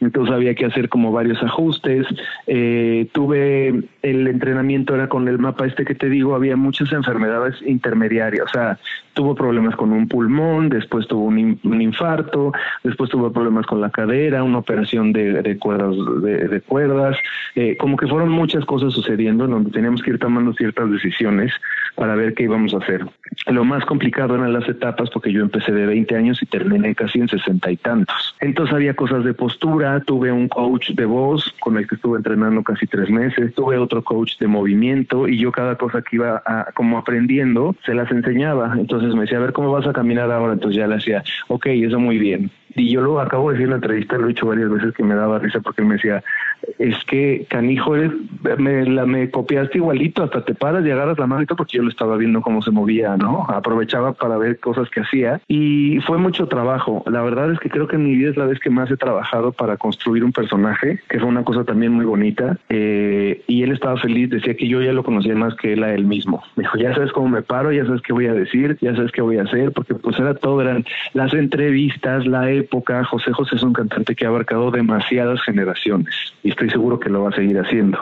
Entonces 0.00 0.32
había 0.32 0.54
que 0.54 0.64
hacer 0.64 0.88
como 0.88 1.10
varios 1.10 1.42
ajustes. 1.42 2.06
Eh, 2.46 3.08
tuve 3.10 3.82
el 4.02 4.28
entrenamiento 4.28 4.94
era 4.94 5.08
con 5.08 5.26
el 5.26 5.40
mapa 5.40 5.66
este 5.66 5.84
que 5.84 5.96
te 5.96 6.08
digo 6.08 6.36
había 6.36 6.54
muchas 6.54 6.92
enfermedades 6.92 7.60
intermediarias. 7.66 8.44
O 8.46 8.48
sea 8.50 8.78
tuvo 9.14 9.34
problemas 9.34 9.74
con 9.76 9.92
un 9.92 10.08
pulmón 10.08 10.68
después 10.68 11.06
tuvo 11.06 11.26
un, 11.26 11.58
infarto 11.80 12.52
después 12.82 13.10
tuvo 13.10 13.32
problemas 13.32 13.64
con 13.66 13.80
la 13.80 13.90
cadera 13.90 14.42
una 14.42 14.58
operación 14.58 15.12
de, 15.12 15.56
cuerdas 15.58 15.96
de, 16.22 16.60
cuerdas. 16.60 17.16
Eh, 17.56 17.76
como 17.76 17.96
que 17.96 18.06
fueron 18.06 18.28
muchas 18.28 18.64
cosas 18.64 18.92
sucediendo 18.92 19.44
en 19.44 19.50
donde 19.50 19.70
teníamos 19.70 20.02
que 20.02 20.10
ir 20.10 20.18
tomando 20.18 20.52
ciertas 20.52 20.90
decisiones 20.90 21.52
para 21.96 22.14
ver 22.14 22.34
qué 22.34 22.43
íbamos 22.44 22.74
a 22.74 22.78
hacer. 22.78 23.04
Lo 23.46 23.64
más 23.64 23.84
complicado 23.84 24.34
eran 24.36 24.52
las 24.52 24.68
etapas 24.68 25.10
porque 25.10 25.32
yo 25.32 25.42
empecé 25.42 25.72
de 25.72 25.86
20 25.86 26.16
años 26.16 26.42
y 26.42 26.46
terminé 26.46 26.94
casi 26.94 27.18
en 27.18 27.28
sesenta 27.28 27.70
y 27.70 27.76
tantos. 27.76 28.34
Entonces 28.40 28.74
había 28.74 28.94
cosas 28.94 29.24
de 29.24 29.34
postura, 29.34 30.00
tuve 30.00 30.32
un 30.32 30.48
coach 30.48 30.90
de 30.90 31.04
voz 31.04 31.54
con 31.60 31.76
el 31.76 31.86
que 31.86 31.96
estuve 31.96 32.16
entrenando 32.16 32.62
casi 32.62 32.86
tres 32.86 33.10
meses, 33.10 33.54
tuve 33.54 33.76
otro 33.78 34.02
coach 34.02 34.38
de 34.38 34.46
movimiento 34.46 35.28
y 35.28 35.38
yo 35.38 35.52
cada 35.52 35.76
cosa 35.76 36.02
que 36.02 36.16
iba 36.16 36.42
como 36.74 36.98
aprendiendo 36.98 37.76
se 37.84 37.94
las 37.94 38.10
enseñaba. 38.10 38.74
Entonces 38.78 39.14
me 39.14 39.22
decía, 39.22 39.38
a 39.38 39.42
ver 39.42 39.52
cómo 39.52 39.72
vas 39.72 39.86
a 39.86 39.92
caminar 39.92 40.30
ahora. 40.30 40.54
Entonces 40.54 40.78
ya 40.78 40.86
le 40.86 40.96
decía, 40.96 41.22
ok, 41.48 41.66
eso 41.66 41.98
muy 41.98 42.18
bien. 42.18 42.50
Y 42.76 42.90
yo 42.90 43.02
lo 43.02 43.20
acabo 43.20 43.50
de 43.50 43.54
decir 43.54 43.66
en 43.66 43.70
la 43.70 43.76
entrevista, 43.76 44.16
lo 44.16 44.24
he 44.24 44.28
dicho 44.28 44.46
varias 44.46 44.68
veces 44.68 44.94
que 44.94 45.04
me 45.04 45.14
daba 45.14 45.38
risa 45.38 45.60
porque 45.60 45.82
me 45.82 45.94
decía, 45.94 46.24
es 46.78 46.96
que 47.04 47.46
canijo, 47.48 47.94
me, 48.58 48.86
la, 48.86 49.06
me 49.06 49.30
copiaste 49.30 49.78
igualito, 49.78 50.22
hasta 50.22 50.44
te 50.44 50.54
paras 50.54 50.84
y 50.84 50.90
agarras 50.90 51.18
la 51.18 51.26
mano 51.26 51.44
porque 51.56 51.76
yo 51.76 51.82
lo 51.82 51.90
estaba 51.90 52.16
viendo 52.16 52.40
cómo 52.40 52.62
se 52.62 52.70
movía, 52.70 53.16
¿no? 53.16 53.46
Aprovechaba 53.48 54.12
para 54.12 54.38
ver 54.38 54.58
cosas 54.58 54.88
que 54.88 55.00
hacía 55.00 55.40
y 55.48 55.98
fue 56.06 56.18
mucho 56.18 56.46
trabajo. 56.46 57.04
La 57.06 57.22
verdad 57.22 57.52
es 57.52 57.58
que 57.58 57.68
creo 57.68 57.86
que 57.86 57.96
en 57.96 58.04
mi 58.04 58.16
vida 58.16 58.30
es 58.30 58.36
la 58.36 58.46
vez 58.46 58.58
que 58.60 58.70
más 58.70 58.90
he 58.90 58.96
trabajado 58.96 59.52
para 59.52 59.76
construir 59.76 60.24
un 60.24 60.32
personaje, 60.32 61.00
que 61.08 61.18
fue 61.18 61.28
una 61.28 61.44
cosa 61.44 61.64
también 61.64 61.92
muy 61.92 62.04
bonita. 62.04 62.58
Eh, 62.68 63.42
y 63.46 63.62
él 63.62 63.72
estaba 63.72 63.96
feliz, 63.98 64.30
decía 64.30 64.56
que 64.56 64.68
yo 64.68 64.80
ya 64.80 64.92
lo 64.92 65.04
conocía 65.04 65.34
más 65.34 65.54
que 65.56 65.74
él 65.74 65.82
a 65.82 65.92
él 65.92 66.06
mismo. 66.06 66.42
Me 66.56 66.62
dijo, 66.62 66.78
ya 66.78 66.94
sabes 66.94 67.12
cómo 67.12 67.28
me 67.28 67.42
paro, 67.42 67.72
ya 67.72 67.84
sabes 67.84 68.00
qué 68.02 68.12
voy 68.12 68.26
a 68.26 68.34
decir, 68.34 68.78
ya 68.80 68.94
sabes 68.94 69.12
qué 69.12 69.20
voy 69.20 69.38
a 69.38 69.42
hacer, 69.42 69.72
porque 69.72 69.94
pues 69.94 70.18
era 70.18 70.34
todo, 70.34 70.62
eran 70.62 70.84
las 71.12 71.34
entrevistas, 71.34 72.26
la 72.26 72.50
época. 72.50 73.04
José 73.04 73.32
José 73.32 73.56
es 73.56 73.62
un 73.62 73.72
cantante 73.72 74.14
que 74.14 74.24
ha 74.24 74.28
abarcado 74.28 74.70
demasiadas 74.70 75.42
generaciones 75.42 76.14
y 76.42 76.53
estoy 76.54 76.70
seguro 76.70 76.98
que 76.98 77.10
lo 77.10 77.24
va 77.24 77.30
a 77.30 77.34
seguir 77.34 77.58
haciendo. 77.58 77.98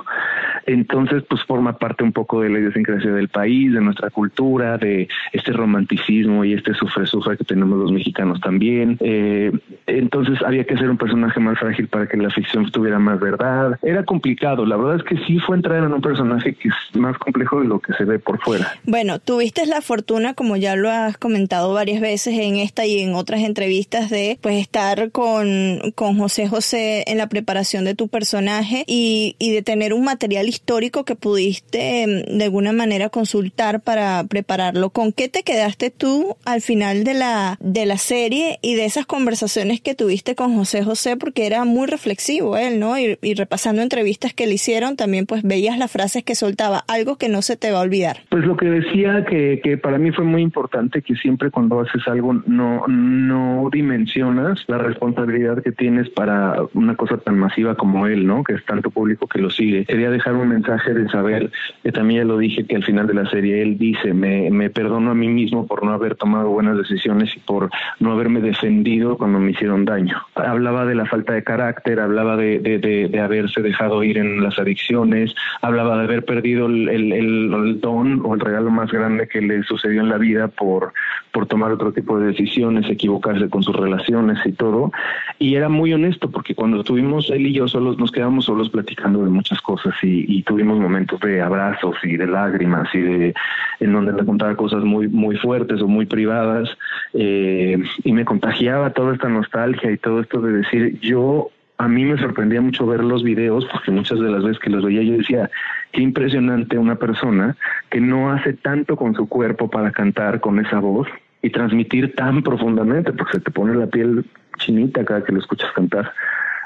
Entonces, 0.67 1.25
pues 1.29 1.43
forma 1.43 1.77
parte 1.77 2.05
un 2.05 2.13
poco 2.13 2.41
de 2.41 2.49
la 2.49 2.61
idiosincrasia 2.61 3.11
del 3.11 3.29
país, 3.29 3.73
de 3.73 3.81
nuestra 3.81 4.11
cultura, 4.11 4.79
de 4.79 5.09
este 5.33 5.53
romanticismo 5.53 6.45
y 6.45 6.53
este 6.53 6.73
sufre-sufre 6.75 7.37
que 7.37 7.45
tenemos 7.45 7.79
los 7.79 7.91
mexicanos 7.91 8.41
también. 8.41 8.97
Eh, 9.01 9.51
entonces 9.87 10.39
había 10.45 10.65
que 10.65 10.75
hacer 10.75 10.89
un 10.89 10.99
personaje 10.99 11.41
más 11.41 11.59
frágil 11.59 11.89
para 11.89 12.07
que 12.07 12.17
la 12.17 12.31
ficción 12.31 12.71
tuviera 12.71 12.99
más 12.99 13.19
verdad. 13.19 13.79
Era 13.83 14.05
complicado, 14.05 14.65
la 14.65 14.77
verdad 14.77 14.97
es 14.97 15.03
que 15.03 15.17
sí 15.27 15.39
fue 15.41 15.57
entrar 15.57 15.83
en 15.83 15.93
un 15.93 16.01
personaje 16.01 16.55
que 16.55 16.69
es 16.69 16.97
más 16.97 17.19
complejo 17.19 17.61
de 17.61 17.67
lo 17.67 17.81
que 17.81 17.93
se 17.95 18.05
ve 18.05 18.19
por 18.19 18.41
fuera. 18.41 18.73
Bueno, 18.85 19.19
tuviste 19.19 19.67
la 19.67 19.81
fortuna, 19.81 20.35
como 20.35 20.57
ya 20.57 20.77
lo 20.77 20.91
has 20.91 21.19
comentado 21.19 21.73
varias 21.75 22.01
veces 22.01 22.39
en 22.39 22.57
esta 22.57 22.87
y 22.87 23.01
en 23.01 23.15
otras 23.15 23.41
entrevistas, 23.41 24.11
de 24.11 24.39
pues 24.41 24.61
estar 24.61 25.11
con, 25.11 25.93
con 25.97 26.19
José 26.19 26.49
José 26.49 27.05
en 27.07 27.19
la 27.19 27.29
preparación 27.29 27.85
de 27.85 27.95
tu 27.95 28.09
personaje 28.09 28.42
y, 28.87 29.37
y 29.39 29.53
de 29.53 29.63
tener 29.63 29.95
un 29.95 30.05
material 30.05 30.49
histórico 30.49 31.05
que 31.05 31.17
pudiste 31.17 32.03
em, 32.03 32.39
de 32.39 32.45
alguna 32.45 32.73
manera 32.73 33.09
consultar 33.09 33.81
para 33.81 34.25
prepararlo. 34.25 34.91
¿Con 34.91 35.13
qué 35.13 35.29
te 35.29 35.43
quedaste 35.43 35.91
tú 35.91 36.37
al 36.45 36.61
final 36.61 37.05
de 37.05 37.15
la, 37.15 37.57
de 37.61 37.87
la 37.87 37.97
serie 37.97 38.59
y 38.63 38.75
de 38.75 38.85
esas 38.85 39.07
conversaciones 39.07 39.81
que 39.81 39.95
tuviste 39.95 40.35
con 40.35 40.55
José 40.55 40.85
José? 40.85 41.17
Porque 41.17 41.47
era 41.47 41.65
muy 41.65 41.87
reflexivo 41.87 42.57
él, 42.57 42.81
¿no? 42.81 42.99
Y, 42.99 43.19
repasando 43.35 43.83
entrevistas 43.83 44.35
que 44.35 44.47
le 44.47 44.55
hicieron, 44.55 44.97
también 44.97 45.27
pues 45.27 45.43
veías 45.43 45.79
las 45.79 45.91
frases 45.91 46.23
que 46.23 46.35
soltaba, 46.35 46.85
algo 46.87 47.17
que 47.17 47.29
no 47.29 47.41
se 47.43 47.57
te 47.57 47.73
va 47.73 47.79
a 47.79 47.83
olvidar. 47.83 48.19
Pues 48.29 48.45
lo 48.45 48.57
que 48.57 48.67
decía 48.67 49.25
que, 49.25 49.61
que 49.63 49.79
para 49.79 49.99
mí 49.99 50.13
fue 50.13 50.25
muy 50.25 50.43
importante 50.43 51.03
que 51.03 51.15
siempre 51.17 51.51
cuando 51.51 51.81
haces 51.81 52.03
algo 52.07 52.35
no, 52.35 52.87
no 52.87 53.69
dimensionas 53.73 54.63
la 54.67 54.79
responsabilidad 54.79 55.63
que 55.63 55.73
tienes 55.73 56.09
para 56.11 56.57
una 56.75 56.95
cosa 56.97 57.17
tan 57.19 57.39
masiva 57.39 57.75
como 57.75 58.07
él, 58.07 58.22
¿no? 58.23 58.45
Que 58.45 58.55
es 58.55 58.65
tanto 58.65 58.91
público 58.91 59.27
que 59.27 59.41
lo 59.41 59.51
sigue. 59.51 59.85
Quería 59.85 60.11
dejar 60.11 60.35
un 60.35 60.49
mensaje 60.49 60.95
de 60.95 61.09
saber, 61.09 61.51
que 61.83 61.93
también 61.93 62.23
ya 62.23 62.27
lo 62.27 62.39
dije, 62.39 62.65
que 62.65 62.77
al 62.77 62.85
final 62.85 63.07
de 63.07 63.15
la 63.15 63.27
serie 63.31 63.63
él 63.63 63.79
dice, 63.79 64.13
me, 64.15 64.51
me 64.51 64.71
perdono 64.71 65.11
a 65.11 65.15
mí 65.15 65.29
mismo 65.29 65.67
por 65.67 65.85
no 65.85 65.93
haber 65.93 66.15
tomado 66.17 66.51
buenas 66.51 66.77
decisiones 66.79 67.35
y 67.37 67.41
por 67.41 67.71
no 68.01 68.13
haberme 68.13 68.41
defendido 68.41 69.17
cuando 69.17 69.39
me 69.39 69.51
hicieron 69.51 69.85
daño. 69.85 70.17
Hablaba 70.35 70.85
de 70.85 70.95
la 70.95 71.07
falta 71.07 71.33
de 71.33 71.45
carácter, 71.45 72.01
hablaba 72.01 72.37
de, 72.37 72.59
de, 72.61 73.21
haberse 73.21 73.63
dejado 73.63 74.03
ir 74.03 74.19
en 74.19 74.43
las 74.43 74.59
adicciones, 74.59 75.35
hablaba 75.61 75.99
de 75.99 76.05
haber 76.05 76.25
perdido 76.25 76.67
el, 76.67 76.89
el, 76.89 77.13
el, 77.13 77.81
don 77.81 78.23
o 78.25 78.35
el 78.35 78.41
regalo 78.41 78.71
más 78.71 78.91
grande 78.91 79.29
que 79.29 79.41
le 79.41 79.63
sucedió 79.63 80.01
en 80.01 80.09
la 80.09 80.19
vida 80.19 80.49
por, 80.49 80.93
por 81.33 81.47
tomar 81.47 81.73
otro 81.73 81.93
tipo 81.93 82.19
de 82.19 82.27
decisiones, 82.29 82.89
equivocarse 82.89 83.49
con 83.49 83.63
sus 83.63 83.77
relaciones 83.77 84.39
y 84.45 84.53
todo. 84.53 84.93
Y 85.39 85.55
era 85.55 85.69
muy 85.69 85.93
honesto 85.93 86.31
porque 86.31 86.55
cuando 86.55 86.81
estuvimos 86.81 87.31
él 87.31 87.47
y 87.47 87.53
yo 87.53 87.69
solos, 87.69 87.99
nos 87.99 88.12
quedamos 88.13 88.45
solos 88.45 88.71
platicando 88.71 89.25
de 89.25 89.31
muchas 89.31 89.61
cosas 89.61 89.95
y, 90.03 90.43
tuvimos 90.43 90.79
momentos 90.79 91.21
de 91.21 91.41
abrazos 91.41 91.97
y 92.03 92.17
de 92.17 92.27
lágrimas 92.27 92.89
y 92.95 93.01
de 93.01 93.35
en 93.81 93.93
donde 93.93 94.13
me 94.13 94.25
contaba 94.25 94.57
cosas 94.57 94.85
muy 94.85 95.09
muy 95.09 95.37
fuertes 95.37 95.81
o 95.81 95.89
muy 95.89 96.07
privadas 96.07 96.69
eh, 97.15 97.83
y 98.05 98.13
me 98.13 98.25
contagiaba 98.25 98.91
toda 98.91 99.15
esta 99.15 99.29
nostalgia 99.29 99.91
y 99.91 99.99
todo 99.99 100.21
esto 100.21 100.41
de 100.41 100.53
decir 100.53 101.01
yo 101.01 101.51
a 101.79 101.89
mí 101.89 102.05
me 102.05 102.19
sorprendía 102.19 102.61
mucho 102.61 102.87
ver 102.87 103.03
los 103.03 103.23
videos 103.23 103.67
porque 103.73 103.91
muchas 103.91 104.19
de 104.21 104.31
las 104.31 104.43
veces 104.43 104.59
que 104.59 104.71
los 104.71 104.85
veía 104.85 105.03
yo 105.03 105.17
decía 105.17 105.51
qué 105.93 106.03
impresionante 106.03 106.79
una 106.79 106.97
persona 106.97 107.57
que 107.91 108.01
no 108.01 108.31
hace 108.33 108.53
tanto 108.53 108.97
con 108.97 109.15
su 109.15 109.29
cuerpo 109.29 109.71
para 109.71 109.91
cantar 109.91 110.41
con 110.41 110.59
esa 110.65 110.81
voz 110.81 111.09
y 111.41 111.51
transmitir 111.51 112.15
tan 112.15 112.43
profundamente 112.43 113.13
porque 113.13 113.39
se 113.39 113.41
te 113.41 113.51
pone 113.51 113.75
la 113.75 113.87
piel 113.87 114.25
chinita 114.59 115.05
cada 115.05 115.25
que 115.25 115.33
lo 115.33 115.41
escuchas 115.41 115.71
cantar 115.73 116.13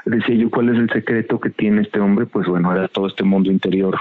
decía 0.09 0.35
yo, 0.35 0.49
¿cuál 0.49 0.69
es 0.69 0.75
el 0.75 0.89
secreto 0.89 1.39
que 1.39 1.49
tiene 1.49 1.81
este 1.81 1.99
hombre? 1.99 2.25
Pues 2.25 2.47
bueno, 2.47 2.71
era 2.73 2.87
todo 2.87 3.07
este 3.07 3.23
mundo 3.23 3.51
interior 3.51 3.97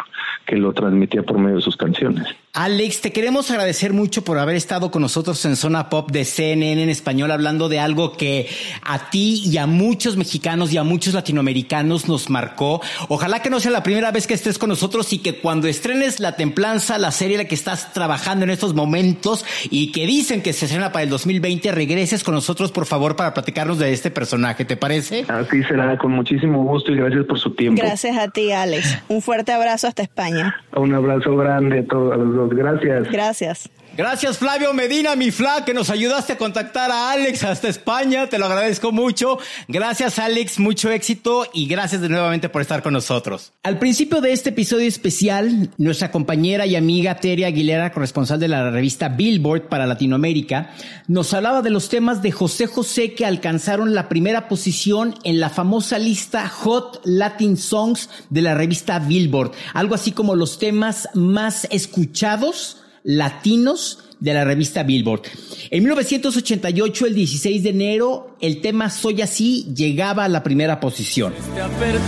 que 0.46 0.56
lo 0.56 0.72
transmitía 0.72 1.22
por 1.22 1.38
medio 1.38 1.56
de 1.56 1.62
sus 1.62 1.76
canciones. 1.76 2.26
Alex, 2.52 3.02
te 3.02 3.12
queremos 3.12 3.50
agradecer 3.50 3.92
mucho 3.92 4.24
por 4.24 4.38
haber 4.38 4.56
estado 4.56 4.90
con 4.90 5.02
nosotros 5.02 5.44
en 5.44 5.56
Zona 5.56 5.90
Pop 5.90 6.10
de 6.10 6.24
CNN 6.24 6.82
en 6.82 6.88
español, 6.88 7.30
hablando 7.30 7.68
de 7.68 7.80
algo 7.80 8.16
que 8.16 8.48
a 8.82 9.10
ti 9.10 9.42
y 9.44 9.58
a 9.58 9.66
muchos 9.66 10.16
mexicanos 10.16 10.72
y 10.72 10.78
a 10.78 10.82
muchos 10.82 11.12
latinoamericanos 11.12 12.08
nos 12.08 12.30
marcó. 12.30 12.80
Ojalá 13.08 13.42
que 13.42 13.50
no 13.50 13.60
sea 13.60 13.72
la 13.72 13.82
primera 13.82 14.10
vez 14.10 14.26
que 14.26 14.34
estés 14.34 14.58
con 14.58 14.70
nosotros 14.70 15.12
y 15.12 15.18
que 15.18 15.38
cuando 15.40 15.68
estrenes 15.68 16.18
La 16.18 16.36
Templanza, 16.36 16.96
la 16.96 17.10
serie 17.10 17.36
en 17.36 17.42
la 17.42 17.48
que 17.48 17.54
estás 17.54 17.92
trabajando 17.92 18.44
en 18.44 18.50
estos 18.50 18.74
momentos 18.74 19.44
y 19.70 19.92
que 19.92 20.06
dicen 20.06 20.40
que 20.40 20.54
se 20.54 20.64
estrena 20.64 20.92
para 20.92 21.02
el 21.02 21.10
2020, 21.10 21.72
regreses 21.72 22.24
con 22.24 22.34
nosotros, 22.34 22.72
por 22.72 22.86
favor, 22.86 23.16
para 23.16 23.34
platicarnos 23.34 23.78
de 23.78 23.92
este 23.92 24.10
personaje. 24.10 24.64
¿Te 24.64 24.76
parece? 24.76 25.26
Así 25.28 25.62
será, 25.64 25.95
con 25.98 26.12
muchísimo 26.12 26.64
gusto 26.64 26.92
y 26.92 26.96
gracias 26.96 27.24
por 27.24 27.38
su 27.38 27.54
tiempo. 27.54 27.80
Gracias 27.80 28.16
a 28.16 28.28
ti, 28.28 28.52
Alex. 28.52 28.98
Un 29.08 29.22
fuerte 29.22 29.52
abrazo 29.52 29.88
hasta 29.88 30.02
España. 30.02 30.56
Un 30.74 30.94
abrazo 30.94 31.36
grande 31.36 31.80
a 31.80 31.84
todos 31.86 32.16
los 32.16 32.34
dos. 32.34 32.50
Gracias. 32.50 33.10
Gracias. 33.10 33.70
Gracias 33.96 34.36
Flavio 34.36 34.74
Medina, 34.74 35.16
mi 35.16 35.30
fla, 35.30 35.64
que 35.64 35.72
nos 35.72 35.88
ayudaste 35.88 36.34
a 36.34 36.36
contactar 36.38 36.90
a 36.90 37.12
Alex 37.12 37.44
hasta 37.44 37.68
España. 37.68 38.26
Te 38.28 38.38
lo 38.38 38.44
agradezco 38.44 38.92
mucho. 38.92 39.38
Gracias 39.68 40.18
Alex, 40.18 40.58
mucho 40.58 40.90
éxito 40.90 41.46
y 41.54 41.66
gracias 41.66 42.02
de 42.02 42.10
nuevamente 42.10 42.50
por 42.50 42.60
estar 42.60 42.82
con 42.82 42.92
nosotros. 42.92 43.54
Al 43.62 43.78
principio 43.78 44.20
de 44.20 44.32
este 44.32 44.50
episodio 44.50 44.86
especial, 44.86 45.70
nuestra 45.78 46.10
compañera 46.10 46.66
y 46.66 46.76
amiga 46.76 47.16
Teria 47.16 47.46
Aguilera, 47.46 47.90
corresponsal 47.90 48.38
de 48.38 48.48
la 48.48 48.70
revista 48.70 49.08
Billboard 49.08 49.62
para 49.70 49.86
Latinoamérica, 49.86 50.74
nos 51.08 51.32
hablaba 51.32 51.62
de 51.62 51.70
los 51.70 51.88
temas 51.88 52.20
de 52.20 52.32
José 52.32 52.66
José 52.66 53.14
que 53.14 53.24
alcanzaron 53.24 53.94
la 53.94 54.10
primera 54.10 54.46
posición 54.46 55.14
en 55.24 55.40
la 55.40 55.48
famosa 55.48 55.98
lista 55.98 56.46
Hot 56.50 57.00
Latin 57.04 57.56
Songs 57.56 58.10
de 58.28 58.42
la 58.42 58.54
revista 58.54 58.98
Billboard. 58.98 59.52
Algo 59.72 59.94
así 59.94 60.12
como 60.12 60.34
los 60.34 60.58
temas 60.58 61.08
más 61.14 61.66
escuchados 61.70 62.82
latinos 63.06 64.00
de 64.18 64.34
la 64.34 64.44
revista 64.44 64.82
Billboard. 64.82 65.22
En 65.70 65.82
1988, 65.84 67.06
el 67.06 67.14
16 67.14 67.62
de 67.62 67.70
enero, 67.70 68.36
el 68.40 68.60
tema 68.60 68.90
Soy 68.90 69.22
así 69.22 69.72
llegaba 69.74 70.24
a 70.24 70.28
la 70.28 70.42
primera 70.42 70.80
posición. 70.80 71.32
Te 71.54 71.60
advertí, 71.60 72.02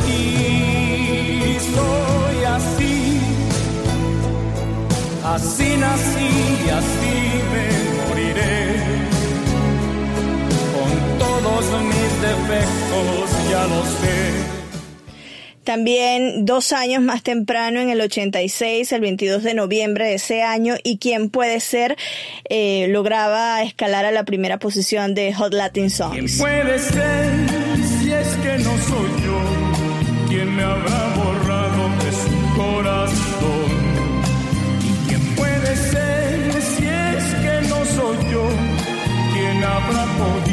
soy 1.74 2.44
así, 2.44 3.20
así 5.24 5.76
nací, 5.78 6.70
así 6.70 7.14
me 7.52 8.08
moriré. 8.08 9.08
Con 10.74 11.18
todos 11.18 11.64
mis 11.84 12.12
defectos 12.22 13.50
ya 13.50 13.66
los 13.68 13.86
sé 13.86 14.47
También 15.68 16.46
dos 16.46 16.72
años 16.72 17.02
más 17.02 17.22
temprano, 17.22 17.78
en 17.78 17.90
el 17.90 18.00
86, 18.00 18.90
el 18.90 19.02
22 19.02 19.42
de 19.42 19.52
noviembre 19.52 20.06
de 20.06 20.14
ese 20.14 20.42
año, 20.42 20.76
y 20.82 20.96
quién 20.96 21.28
puede 21.28 21.60
ser, 21.60 21.98
eh, 22.48 22.86
lograba 22.88 23.62
escalar 23.62 24.06
a 24.06 24.10
la 24.10 24.24
primera 24.24 24.58
posición 24.58 25.14
de 25.14 25.34
Hot 25.34 25.52
Latin 25.52 25.90
Songs. 25.90 26.38
puede 26.38 26.78
ser 26.78 27.26
si 28.00 28.10
es 28.10 28.28
que 28.36 28.58
no 28.64 28.78
soy 28.78 29.10
yo 29.22 30.28
quien 30.28 30.56
me 30.56 30.62
habrá 30.62 31.14
borrado 31.16 31.88
de 32.02 32.12
su 32.12 32.56
corazón? 32.56 33.68
¿Y 34.82 35.08
quién 35.08 35.34
puede 35.36 35.76
ser 35.76 36.62
si 36.62 36.86
es 36.86 37.24
que 37.42 37.68
no 37.68 37.84
soy 37.84 38.16
yo 38.32 38.48
quien 39.34 39.64
habrá 39.64 40.02
amor? 40.02 40.47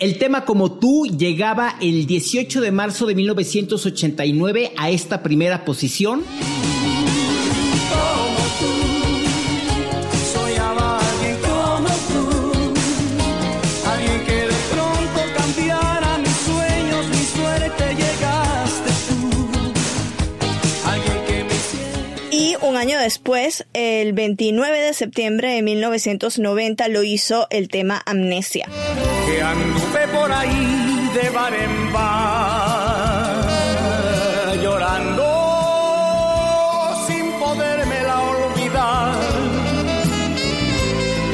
El 0.00 0.16
tema 0.16 0.46
Como 0.46 0.72
tú 0.78 1.04
llegaba 1.04 1.76
el 1.78 2.06
18 2.06 2.62
de 2.62 2.72
marzo 2.72 3.04
de 3.04 3.14
1989 3.14 4.72
a 4.78 4.88
esta 4.88 5.22
primera 5.22 5.66
posición. 5.66 6.24
Soñaba 7.90 8.19
después, 23.00 23.66
el 23.72 24.12
29 24.12 24.80
de 24.80 24.94
septiembre 24.94 25.52
de 25.54 25.62
1990, 25.62 26.88
lo 26.88 27.02
hizo 27.02 27.46
el 27.50 27.68
tema 27.68 28.00
Amnesia. 28.06 28.68
que 29.26 29.42
anduve 29.42 30.08
por 30.08 30.30
ahí 30.32 31.10
de 31.14 31.30
bar 31.30 31.54
en 31.54 31.92
bar, 31.92 33.36
llorando 34.62 35.24
sin 37.06 37.32
podérmela 37.38 38.20
olvidar, 38.20 39.14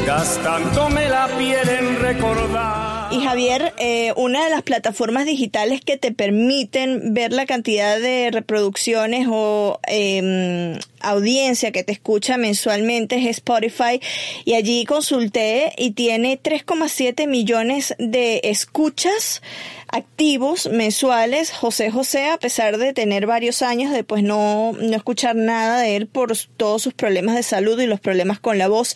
gastándome 0.06 1.08
la 1.08 1.28
piel 1.36 1.68
en 1.68 2.00
recordar. 2.00 2.85
Y 3.16 3.20
Javier, 3.20 3.72
eh, 3.78 4.12
una 4.16 4.44
de 4.44 4.50
las 4.50 4.60
plataformas 4.60 5.24
digitales 5.24 5.80
que 5.80 5.96
te 5.96 6.12
permiten 6.12 7.14
ver 7.14 7.32
la 7.32 7.46
cantidad 7.46 7.98
de 7.98 8.30
reproducciones 8.30 9.26
o 9.30 9.80
eh, 9.88 10.78
audiencia 11.00 11.72
que 11.72 11.82
te 11.82 11.92
escucha 11.92 12.36
mensualmente 12.36 13.16
es 13.16 13.38
Spotify. 13.38 14.00
Y 14.44 14.52
allí 14.52 14.84
consulté 14.84 15.72
y 15.78 15.92
tiene 15.92 16.38
3,7 16.38 17.26
millones 17.26 17.94
de 17.98 18.42
escuchas 18.44 19.40
activos 19.88 20.68
mensuales 20.70 21.52
José 21.52 21.92
José 21.92 22.28
a 22.28 22.38
pesar 22.38 22.76
de 22.76 22.92
tener 22.92 23.26
varios 23.26 23.62
años 23.62 23.92
de 23.92 24.02
pues 24.02 24.22
no, 24.24 24.72
no 24.72 24.96
escuchar 24.96 25.36
nada 25.36 25.80
de 25.80 25.94
él 25.94 26.06
por 26.08 26.36
todos 26.56 26.82
sus 26.82 26.92
problemas 26.92 27.36
de 27.36 27.44
salud 27.44 27.80
y 27.80 27.86
los 27.86 28.00
problemas 28.00 28.40
con 28.40 28.58
la 28.58 28.68
voz. 28.68 28.94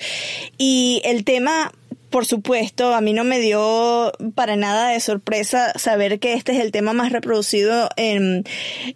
Y 0.58 1.00
el 1.04 1.24
tema 1.24 1.72
por 2.10 2.26
supuesto, 2.26 2.94
a 2.94 3.00
mí 3.00 3.12
no 3.12 3.24
me 3.24 3.38
dio 3.38 4.12
para 4.34 4.56
nada 4.56 4.88
de 4.88 5.00
sorpresa 5.00 5.72
saber 5.78 6.18
que 6.18 6.34
este 6.34 6.52
es 6.52 6.58
el 6.58 6.72
tema 6.72 6.92
más 6.92 7.12
reproducido 7.12 7.88
en, 7.96 8.44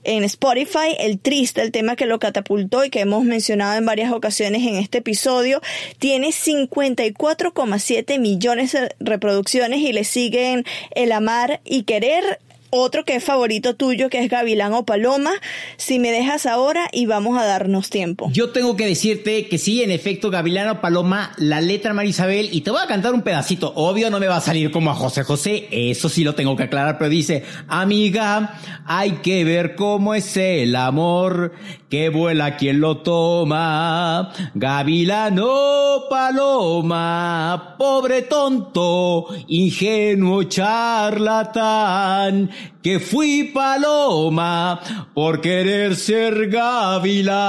en 0.02 0.24
Spotify, 0.24 0.96
el 0.98 1.20
triste, 1.20 1.62
el 1.62 1.70
tema 1.70 1.94
que 1.96 2.06
lo 2.06 2.18
catapultó 2.18 2.84
y 2.84 2.90
que 2.90 3.00
hemos 3.00 3.24
mencionado 3.24 3.78
en 3.78 3.86
varias 3.86 4.12
ocasiones 4.12 4.62
en 4.62 4.74
este 4.74 4.98
episodio, 4.98 5.60
tiene 5.98 6.28
54,7 6.28 8.18
millones 8.18 8.72
de 8.72 8.94
reproducciones 8.98 9.80
y 9.80 9.92
le 9.92 10.04
siguen 10.04 10.64
El 10.90 11.12
Amar 11.12 11.60
y 11.64 11.84
Querer, 11.84 12.40
otro 12.80 13.04
que 13.04 13.16
es 13.16 13.24
favorito 13.24 13.74
tuyo, 13.74 14.08
que 14.10 14.18
es 14.18 14.30
Gavilán 14.30 14.72
o 14.72 14.84
Paloma, 14.84 15.32
si 15.76 15.98
me 15.98 16.10
dejas 16.10 16.46
ahora 16.46 16.88
y 16.92 17.06
vamos 17.06 17.38
a 17.38 17.44
darnos 17.44 17.90
tiempo. 17.90 18.28
Yo 18.32 18.50
tengo 18.50 18.76
que 18.76 18.86
decirte 18.86 19.48
que 19.48 19.58
sí, 19.58 19.82
en 19.82 19.90
efecto, 19.90 20.30
Gavilano 20.30 20.80
Paloma, 20.80 21.32
la 21.36 21.60
letra 21.60 21.94
Marisabel, 21.94 22.48
y 22.52 22.62
te 22.62 22.70
voy 22.70 22.80
a 22.82 22.86
cantar 22.86 23.14
un 23.14 23.22
pedacito. 23.22 23.72
Obvio 23.76 24.10
no 24.10 24.20
me 24.20 24.26
va 24.26 24.36
a 24.36 24.40
salir 24.40 24.70
como 24.70 24.90
a 24.90 24.94
José 24.94 25.22
José, 25.22 25.68
eso 25.70 26.08
sí 26.08 26.24
lo 26.24 26.34
tengo 26.34 26.56
que 26.56 26.64
aclarar, 26.64 26.98
pero 26.98 27.10
dice, 27.10 27.44
amiga, 27.68 28.58
hay 28.86 29.12
que 29.22 29.44
ver 29.44 29.74
cómo 29.74 30.14
es 30.14 30.36
el 30.36 30.76
amor, 30.76 31.52
que 31.94 32.08
vuela 32.08 32.56
quien 32.56 32.80
lo 32.80 33.02
toma. 33.02 34.32
Gavilano 34.52 36.08
Paloma, 36.10 37.76
pobre 37.78 38.22
tonto, 38.22 39.28
ingenuo 39.46 40.42
charlatán, 40.44 42.50
que 42.82 42.98
fui 43.00 43.44
paloma 43.44 44.80
por 45.14 45.40
querer 45.40 45.96
ser 45.96 46.50
gavilán. 46.50 47.40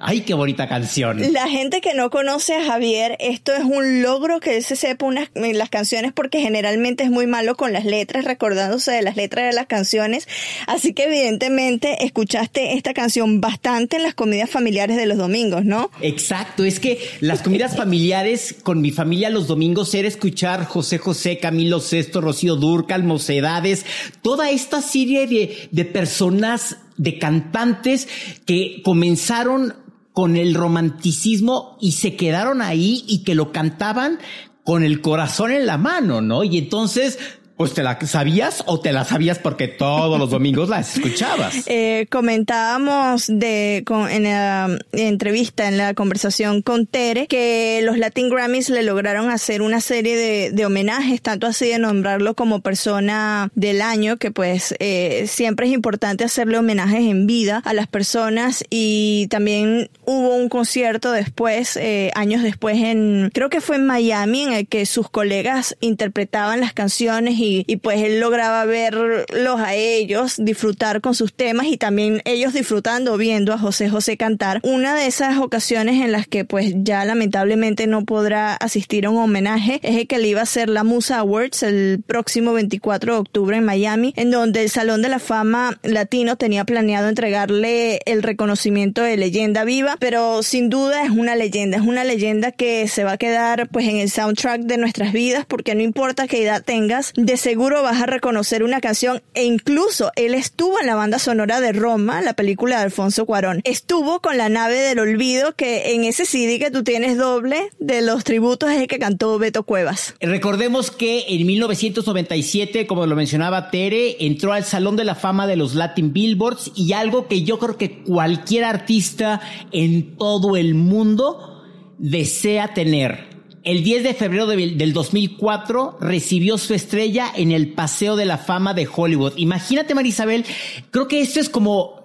Ay, 0.00 0.22
qué 0.22 0.32
bonita 0.32 0.66
canción. 0.66 1.20
La 1.32 1.48
gente 1.48 1.82
que 1.82 1.92
no 1.92 2.08
conoce 2.08 2.56
a 2.56 2.64
Javier, 2.64 3.18
esto 3.20 3.52
es 3.52 3.64
un 3.64 4.00
logro 4.02 4.40
que 4.40 4.56
él 4.56 4.64
se 4.64 4.76
sepa 4.76 5.04
unas, 5.04 5.28
las 5.34 5.68
canciones 5.68 6.14
porque 6.14 6.40
generalmente 6.40 7.04
es 7.04 7.10
muy 7.10 7.26
malo 7.26 7.54
con 7.56 7.74
las 7.74 7.84
letras, 7.84 8.24
recordándose 8.24 8.92
de 8.92 9.02
las 9.02 9.16
letras 9.16 9.44
de 9.44 9.52
las 9.52 9.66
canciones. 9.66 10.26
Así 10.66 10.94
que 10.94 11.04
evidentemente 11.04 12.06
escuchaste 12.28 12.74
esta 12.74 12.92
canción 12.92 13.40
bastante 13.40 13.96
en 13.96 14.02
las 14.02 14.12
comidas 14.12 14.50
familiares 14.50 14.98
de 14.98 15.06
los 15.06 15.16
domingos, 15.16 15.64
¿no? 15.64 15.90
Exacto, 16.02 16.62
es 16.62 16.78
que 16.78 17.00
las 17.20 17.40
comidas 17.40 17.74
familiares 17.74 18.54
con 18.62 18.82
mi 18.82 18.90
familia 18.90 19.30
los 19.30 19.46
domingos 19.46 19.94
era 19.94 20.08
escuchar 20.08 20.66
José 20.66 20.98
José, 20.98 21.38
Camilo 21.38 21.80
Sesto, 21.80 22.20
Rocío 22.20 22.56
Durcal, 22.56 23.02
Mocedades, 23.02 23.86
toda 24.20 24.50
esta 24.50 24.82
serie 24.82 25.26
de, 25.26 25.70
de 25.70 25.84
personas, 25.86 26.76
de 26.98 27.18
cantantes 27.18 28.08
que 28.44 28.82
comenzaron 28.84 29.72
con 30.12 30.36
el 30.36 30.52
romanticismo 30.52 31.78
y 31.80 31.92
se 31.92 32.14
quedaron 32.14 32.60
ahí 32.60 33.04
y 33.08 33.24
que 33.24 33.34
lo 33.34 33.52
cantaban 33.52 34.18
con 34.64 34.82
el 34.82 35.00
corazón 35.00 35.50
en 35.50 35.64
la 35.64 35.78
mano, 35.78 36.20
¿no? 36.20 36.44
Y 36.44 36.58
entonces 36.58 37.18
pues 37.58 37.74
te 37.74 37.82
la 37.82 37.98
sabías 38.06 38.62
o 38.66 38.78
te 38.78 38.92
la 38.92 39.04
sabías 39.04 39.40
porque 39.40 39.66
todos 39.66 40.16
los 40.16 40.30
domingos 40.30 40.68
las 40.70 40.96
escuchabas. 40.96 41.54
Eh, 41.70 42.06
comentábamos 42.10 43.26
de 43.28 43.82
con, 43.84 44.08
en 44.08 44.22
la 44.24 44.78
entrevista, 44.92 45.68
en 45.68 45.76
la 45.76 45.92
conversación 45.92 46.62
con 46.62 46.86
Tere, 46.86 47.26
que 47.26 47.80
los 47.82 47.98
Latin 47.98 48.30
Grammys 48.30 48.70
le 48.70 48.82
lograron 48.82 49.28
hacer 49.30 49.60
una 49.60 49.80
serie 49.80 50.50
de, 50.50 50.66
homenajes, 50.66 51.20
tanto 51.20 51.46
así 51.46 51.68
de 51.68 51.78
nombrarlo 51.78 52.34
como 52.34 52.60
persona 52.60 53.50
del 53.54 53.82
año, 53.82 54.18
que 54.18 54.30
pues 54.30 54.74
eh, 54.78 55.24
siempre 55.26 55.66
es 55.66 55.72
importante 55.72 56.24
hacerle 56.24 56.58
homenajes 56.58 57.00
en 57.00 57.26
vida 57.26 57.60
a 57.64 57.74
las 57.74 57.86
personas 57.86 58.64
y 58.70 59.26
también 59.28 59.90
hubo 60.04 60.36
un 60.36 60.48
concierto 60.48 61.10
después, 61.12 61.76
eh, 61.76 62.12
años 62.14 62.42
después 62.42 62.78
en, 62.78 63.30
creo 63.34 63.50
que 63.50 63.60
fue 63.60 63.76
en 63.76 63.86
Miami, 63.86 64.44
en 64.44 64.52
el 64.52 64.68
que 64.68 64.86
sus 64.86 65.10
colegas 65.10 65.76
interpretaban 65.80 66.60
las 66.60 66.72
canciones 66.72 67.34
y 67.38 67.47
y, 67.66 67.76
pues 67.76 68.02
él 68.02 68.20
lograba 68.20 68.64
verlos 68.64 69.60
a 69.60 69.74
ellos, 69.74 70.34
disfrutar 70.38 71.00
con 71.00 71.14
sus 71.14 71.32
temas 71.32 71.66
y 71.66 71.76
también 71.76 72.22
ellos 72.24 72.52
disfrutando 72.52 73.16
viendo 73.16 73.52
a 73.52 73.58
José 73.58 73.88
José 73.88 74.16
cantar. 74.16 74.60
Una 74.62 74.94
de 74.94 75.06
esas 75.06 75.38
ocasiones 75.38 76.02
en 76.02 76.12
las 76.12 76.26
que 76.26 76.44
pues 76.44 76.72
ya 76.76 77.04
lamentablemente 77.04 77.86
no 77.86 78.04
podrá 78.04 78.54
asistir 78.54 79.06
a 79.06 79.10
un 79.10 79.18
homenaje 79.18 79.80
es 79.82 79.96
el 79.96 80.06
que 80.06 80.18
le 80.18 80.28
iba 80.28 80.40
a 80.40 80.44
hacer 80.44 80.68
la 80.68 80.84
Musa 80.84 81.18
Awards 81.18 81.62
el 81.62 82.02
próximo 82.06 82.52
24 82.52 83.14
de 83.14 83.18
octubre 83.18 83.56
en 83.56 83.64
Miami, 83.64 84.12
en 84.16 84.30
donde 84.30 84.62
el 84.62 84.70
Salón 84.70 85.02
de 85.02 85.08
la 85.08 85.18
Fama 85.18 85.78
Latino 85.82 86.36
tenía 86.36 86.64
planeado 86.64 87.08
entregarle 87.08 88.00
el 88.06 88.22
reconocimiento 88.22 89.02
de 89.02 89.16
leyenda 89.16 89.64
viva, 89.64 89.96
pero 89.98 90.42
sin 90.42 90.68
duda 90.68 91.04
es 91.04 91.10
una 91.10 91.36
leyenda, 91.36 91.78
es 91.78 91.84
una 91.84 92.04
leyenda 92.04 92.52
que 92.52 92.88
se 92.88 93.04
va 93.04 93.12
a 93.12 93.18
quedar 93.18 93.68
pues 93.68 93.86
en 93.86 93.96
el 93.96 94.10
soundtrack 94.10 94.62
de 94.62 94.78
nuestras 94.78 95.12
vidas 95.12 95.44
porque 95.46 95.74
no 95.74 95.82
importa 95.82 96.26
qué 96.26 96.42
edad 96.42 96.62
tengas, 96.62 97.12
seguro 97.38 97.82
vas 97.82 98.02
a 98.02 98.06
reconocer 98.06 98.62
una 98.62 98.80
canción 98.80 99.22
e 99.34 99.44
incluso 99.44 100.12
él 100.16 100.34
estuvo 100.34 100.78
en 100.80 100.86
la 100.86 100.94
banda 100.94 101.18
sonora 101.18 101.60
de 101.60 101.72
Roma, 101.72 102.20
la 102.20 102.34
película 102.34 102.76
de 102.76 102.82
Alfonso 102.82 103.24
Cuarón. 103.26 103.60
Estuvo 103.64 104.20
con 104.20 104.36
la 104.36 104.48
nave 104.48 104.78
del 104.78 104.98
olvido 104.98 105.54
que 105.54 105.94
en 105.94 106.04
ese 106.04 106.26
CD 106.26 106.58
que 106.58 106.70
tú 106.70 106.84
tienes 106.84 107.16
doble 107.16 107.70
de 107.78 108.02
los 108.02 108.24
tributos 108.24 108.70
es 108.70 108.80
el 108.80 108.88
que 108.88 108.98
cantó 108.98 109.38
Beto 109.38 109.62
Cuevas. 109.62 110.14
Recordemos 110.20 110.90
que 110.90 111.24
en 111.28 111.46
1997, 111.46 112.86
como 112.86 113.06
lo 113.06 113.16
mencionaba 113.16 113.70
Tere, 113.70 114.16
entró 114.26 114.52
al 114.52 114.64
Salón 114.64 114.96
de 114.96 115.04
la 115.04 115.14
Fama 115.14 115.46
de 115.46 115.56
los 115.56 115.74
Latin 115.74 116.12
Billboards 116.12 116.72
y 116.74 116.92
algo 116.92 117.28
que 117.28 117.42
yo 117.42 117.58
creo 117.58 117.78
que 117.78 118.02
cualquier 118.02 118.64
artista 118.64 119.40
en 119.72 120.16
todo 120.16 120.56
el 120.56 120.74
mundo 120.74 121.64
desea 121.98 122.74
tener. 122.74 123.37
El 123.64 123.84
10 123.84 124.02
de 124.02 124.14
febrero 124.14 124.46
de, 124.46 124.56
del 124.74 124.92
2004 124.92 125.98
recibió 126.00 126.58
su 126.58 126.74
estrella 126.74 127.32
en 127.34 127.52
el 127.52 127.72
Paseo 127.72 128.16
de 128.16 128.24
la 128.24 128.38
Fama 128.38 128.74
de 128.74 128.88
Hollywood. 128.92 129.34
Imagínate, 129.36 129.94
Marisabel, 129.94 130.44
creo 130.90 131.08
que 131.08 131.20
esto 131.20 131.40
es 131.40 131.48
como 131.48 131.97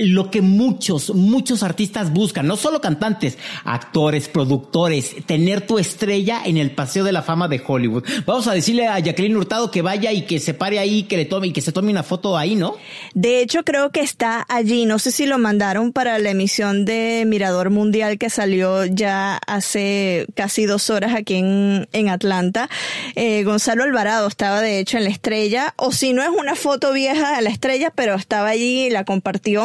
lo 0.00 0.30
que 0.30 0.42
muchos, 0.42 1.14
muchos 1.14 1.62
artistas 1.62 2.12
buscan, 2.12 2.46
no 2.46 2.56
solo 2.56 2.80
cantantes, 2.80 3.38
actores, 3.64 4.28
productores, 4.28 5.14
tener 5.26 5.66
tu 5.66 5.78
estrella 5.78 6.42
en 6.44 6.56
el 6.56 6.72
Paseo 6.72 7.04
de 7.04 7.12
la 7.12 7.22
Fama 7.22 7.48
de 7.48 7.62
Hollywood. 7.64 8.04
Vamos 8.26 8.48
a 8.48 8.54
decirle 8.54 8.88
a 8.88 8.98
Jacqueline 8.98 9.36
Hurtado 9.36 9.70
que 9.70 9.82
vaya 9.82 10.12
y 10.12 10.22
que 10.22 10.40
se 10.40 10.54
pare 10.54 10.78
ahí, 10.78 11.04
que 11.04 11.16
le 11.16 11.24
tome 11.26 11.48
y 11.48 11.52
que 11.52 11.60
se 11.60 11.72
tome 11.72 11.92
una 11.92 12.02
foto 12.02 12.36
ahí, 12.36 12.54
¿no? 12.56 12.76
De 13.14 13.40
hecho, 13.40 13.62
creo 13.62 13.90
que 13.90 14.00
está 14.00 14.44
allí. 14.48 14.86
No 14.86 14.98
sé 14.98 15.12
si 15.12 15.26
lo 15.26 15.38
mandaron 15.38 15.92
para 15.92 16.18
la 16.18 16.30
emisión 16.30 16.84
de 16.84 17.24
Mirador 17.26 17.70
Mundial 17.70 18.18
que 18.18 18.30
salió 18.30 18.84
ya 18.86 19.38
hace 19.46 20.26
casi 20.34 20.66
dos 20.66 20.90
horas 20.90 21.14
aquí 21.14 21.36
en, 21.36 21.88
en 21.92 22.08
Atlanta. 22.08 22.68
Eh, 23.14 23.44
Gonzalo 23.44 23.84
Alvarado 23.84 24.26
estaba 24.26 24.60
de 24.60 24.78
hecho 24.78 24.98
en 24.98 25.04
la 25.04 25.10
estrella, 25.10 25.74
o 25.76 25.92
si 25.92 26.12
no 26.12 26.22
es 26.22 26.30
una 26.30 26.54
foto 26.54 26.92
vieja 26.92 27.36
de 27.36 27.42
la 27.42 27.50
estrella, 27.50 27.92
pero 27.94 28.14
estaba 28.14 28.48
allí 28.48 28.86
y 28.86 28.90
la 28.90 29.04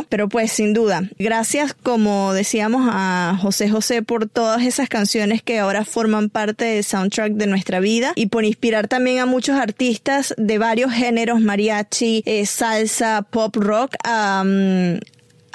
Pero 0.09 0.29
pues 0.29 0.51
sin 0.51 0.73
duda, 0.73 1.09
gracias 1.17 1.73
como 1.73 2.33
decíamos 2.33 2.87
a 2.91 3.37
José 3.41 3.69
José 3.69 4.01
por 4.01 4.27
todas 4.27 4.63
esas 4.63 4.89
canciones 4.89 5.41
que 5.41 5.59
ahora 5.59 5.85
forman 5.85 6.29
parte 6.29 6.65
del 6.65 6.83
soundtrack 6.83 7.33
de 7.33 7.47
nuestra 7.47 7.79
vida 7.79 8.13
y 8.15 8.27
por 8.27 8.45
inspirar 8.45 8.87
también 8.87 9.19
a 9.19 9.25
muchos 9.25 9.57
artistas 9.57 10.33
de 10.37 10.57
varios 10.57 10.91
géneros, 10.91 11.41
mariachi, 11.41 12.23
eh, 12.25 12.45
salsa, 12.45 13.23
pop 13.29 13.55
rock, 13.55 13.95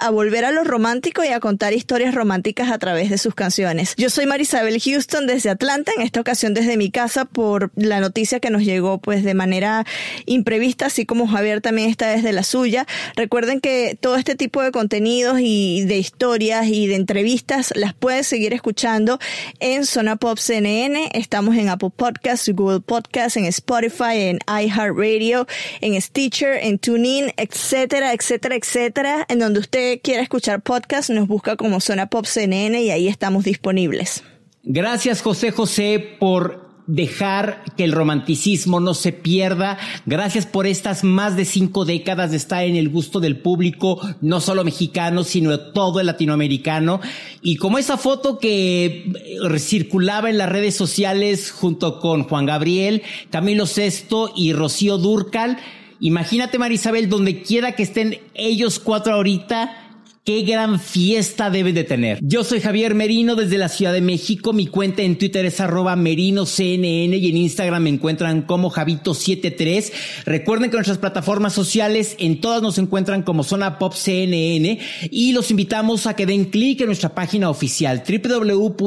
a 0.03 0.11
volver 0.11 0.45
a 0.45 0.51
lo 0.51 0.65
romántico 0.65 1.23
y 1.23 1.29
a 1.29 1.39
contar 1.39 1.73
historias 1.73 2.13
románticas 2.13 2.73
a 2.73 2.79
través 2.79 3.09
de 3.09 3.19
sus 3.19 3.37
canciones. 3.37 3.95
Yo 3.97 4.11
soy 4.11 4.27
Marisabel 4.27 4.81
Houston 4.81 5.29
desde 5.29 5.49
Atlanta, 5.49 5.93
en 5.97 6.03
esta 6.03 6.21
ocasión 6.21 6.55
desde 6.55 6.77
mi 6.77 6.91
casa 6.91 7.25
por 7.25 7.71
la 7.77 8.01
noticia 8.01 8.41
que 8.41 8.51
nos 8.51 8.63
llegó 8.63 8.99
pues 8.99 9.23
de 9.23 9.35
manera 9.35 9.87
imprevista, 10.27 10.87
así 10.87 11.07
como 11.07 11.29
Javier 11.29 11.61
también 11.61 11.89
está 11.89 12.11
desde 12.11 12.33
la 12.33 12.43
suya. 12.43 12.85
Recuerden 13.15 13.61
que 13.61 13.97
todo 14.01 14.17
este 14.17 14.35
tipo 14.35 14.61
de 14.61 14.73
contenidos 14.73 15.39
y 15.41 15.85
de 15.85 15.99
historias 15.99 16.67
y 16.67 16.89
de 16.89 16.97
entrevistas 16.97 17.73
las 17.77 17.95
pueden 17.95 18.25
seguir 18.25 18.55
escuchando 18.55 19.21
en 19.61 19.87
Zona 19.87 20.17
Pop 20.17 20.37
CNN. 20.37 21.11
Estamos 21.13 21.57
en 21.57 21.69
Apple 21.69 21.91
Podcasts, 21.95 22.51
Google 22.53 22.81
Podcasts, 22.81 23.37
en 23.37 23.45
Spotify, 23.45 24.17
en 24.17 24.39
iHeartRadio, 24.49 25.47
en 25.81 26.01
Stitcher, 26.03 26.59
en 26.61 26.81
TuneIn, 26.81 27.33
etcétera, 27.37 28.13
etcétera, 28.13 28.57
etcétera, 28.57 29.27
en 29.29 29.39
donde 29.39 29.61
usted 29.61 29.92
quiera 30.01 30.23
escuchar 30.23 30.63
podcast, 30.63 31.11
nos 31.11 31.29
busca 31.29 31.57
como 31.57 31.81
Zona 31.81 32.07
Pop 32.07 32.27
CNN 32.27 32.83
y 32.83 32.91
ahí 32.91 33.09
estamos 33.09 33.45
disponibles. 33.45 34.25
Gracias 34.65 35.23
José 35.23 35.51
José 35.51 36.17
por 36.21 36.63
dejar 36.87 37.63
que 37.77 37.85
el 37.85 37.93
romanticismo 37.93 38.81
no 38.81 38.95
se 38.95 39.13
pierda. 39.13 39.79
Gracias 40.07 40.47
por 40.47 40.67
estas 40.67 41.05
más 41.05 41.37
de 41.37 41.45
cinco 41.45 41.85
décadas 41.85 42.31
de 42.31 42.37
estar 42.37 42.65
en 42.65 42.77
el 42.77 42.89
gusto 42.89 43.21
del 43.21 43.39
público, 43.39 44.01
no 44.21 44.41
solo 44.41 44.65
mexicano, 44.65 45.25
sino 45.25 45.59
todo 45.73 46.01
el 46.01 46.07
latinoamericano. 46.07 47.01
Y 47.41 47.57
como 47.57 47.79
esa 47.79 47.97
foto 47.97 48.39
que 48.39 49.13
circulaba 49.59 50.31
en 50.31 50.39
las 50.39 50.49
redes 50.49 50.75
sociales 50.75 51.51
junto 51.51 52.01
con 52.01 52.25
Juan 52.25 52.47
Gabriel, 52.47 53.03
Camilo 53.31 53.67
Sesto 53.67 54.33
y 54.35 54.53
Rocío 54.53 54.99
Durcal, 54.99 55.59
Imagínate, 56.05 56.59
Marisabel, 56.59 57.09
donde 57.09 57.43
quiera 57.43 57.77
que 57.77 57.85
estén 57.85 58.19
ellos 58.35 58.81
cuatro 58.81 59.15
ahorita, 59.15 59.82
qué 60.25 60.43
gran 60.43 60.79
fiesta 60.79 61.51
deben 61.51 61.75
de 61.75 61.83
tener. 61.83 62.21
Yo 62.23 62.45
soy 62.45 62.61
Javier 62.61 62.95
Merino 62.95 63.35
desde 63.35 63.59
la 63.59 63.69
Ciudad 63.69 63.93
de 63.93 64.01
México. 64.01 64.53
Mi 64.53 64.69
cuenta 64.69 65.03
en 65.03 65.19
Twitter 65.19 65.45
es 65.45 65.59
arroba 65.61 65.97
merinoCNN 65.97 67.15
y 67.15 67.29
en 67.29 67.37
Instagram 67.37 67.83
me 67.83 67.91
encuentran 67.91 68.43
como 68.43 68.71
Javito73. 68.71 69.93
Recuerden 70.25 70.71
que 70.71 70.77
nuestras 70.77 70.99
plataformas 70.99 71.55
sociales 71.55 72.15
en 72.21 72.41
todas 72.41 72.63
nos 72.63 72.79
encuentran 72.79 73.23
como 73.23 73.43
Zona 73.43 73.81
Pop 73.81 73.95
CNN 73.95 74.79
y 75.11 75.33
los 75.33 75.51
invitamos 75.51 76.07
a 76.07 76.15
que 76.15 76.25
den 76.25 76.45
clic 76.45 76.81
en 76.83 76.87
nuestra 76.87 77.09
página 77.09 77.51
oficial 77.51 78.05
www.cnne.com 78.09 78.83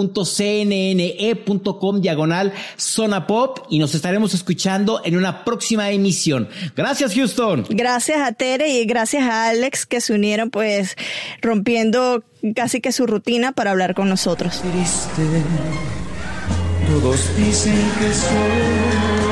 diagonal 2.01 2.53
Zona 2.77 3.27
Pop 3.27 3.59
y 3.69 3.79
nos 3.79 3.93
estaremos 3.93 4.33
escuchando 4.33 5.01
en 5.03 5.17
una 5.17 5.43
próxima 5.43 5.91
emisión. 5.91 6.47
Gracias 6.77 7.13
Houston. 7.13 7.65
Gracias 7.69 8.19
a 8.19 8.31
Tere 8.31 8.79
y 8.79 8.85
gracias 8.85 9.23
a 9.23 9.49
Alex 9.49 9.85
que 9.85 9.99
se 9.99 10.13
unieron 10.13 10.49
pues 10.49 10.95
rompiendo 11.41 12.23
casi 12.55 12.81
que 12.81 12.91
su 12.91 13.07
rutina 13.07 13.51
para 13.51 13.71
hablar 13.71 13.95
con 13.95 14.09
nosotros. 14.09 14.61
todos 16.87 17.37
dicen 17.37 17.75
que 17.99 18.13
soy. 18.13 19.25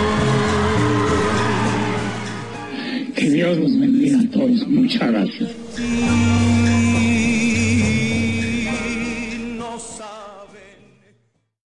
Que 3.15 3.29
Dios 3.29 3.57
los 3.57 3.79
bendiga 3.79 4.19
a 4.19 4.31
todos. 4.31 4.67
Muchas 4.67 5.11
gracias. 5.11 5.49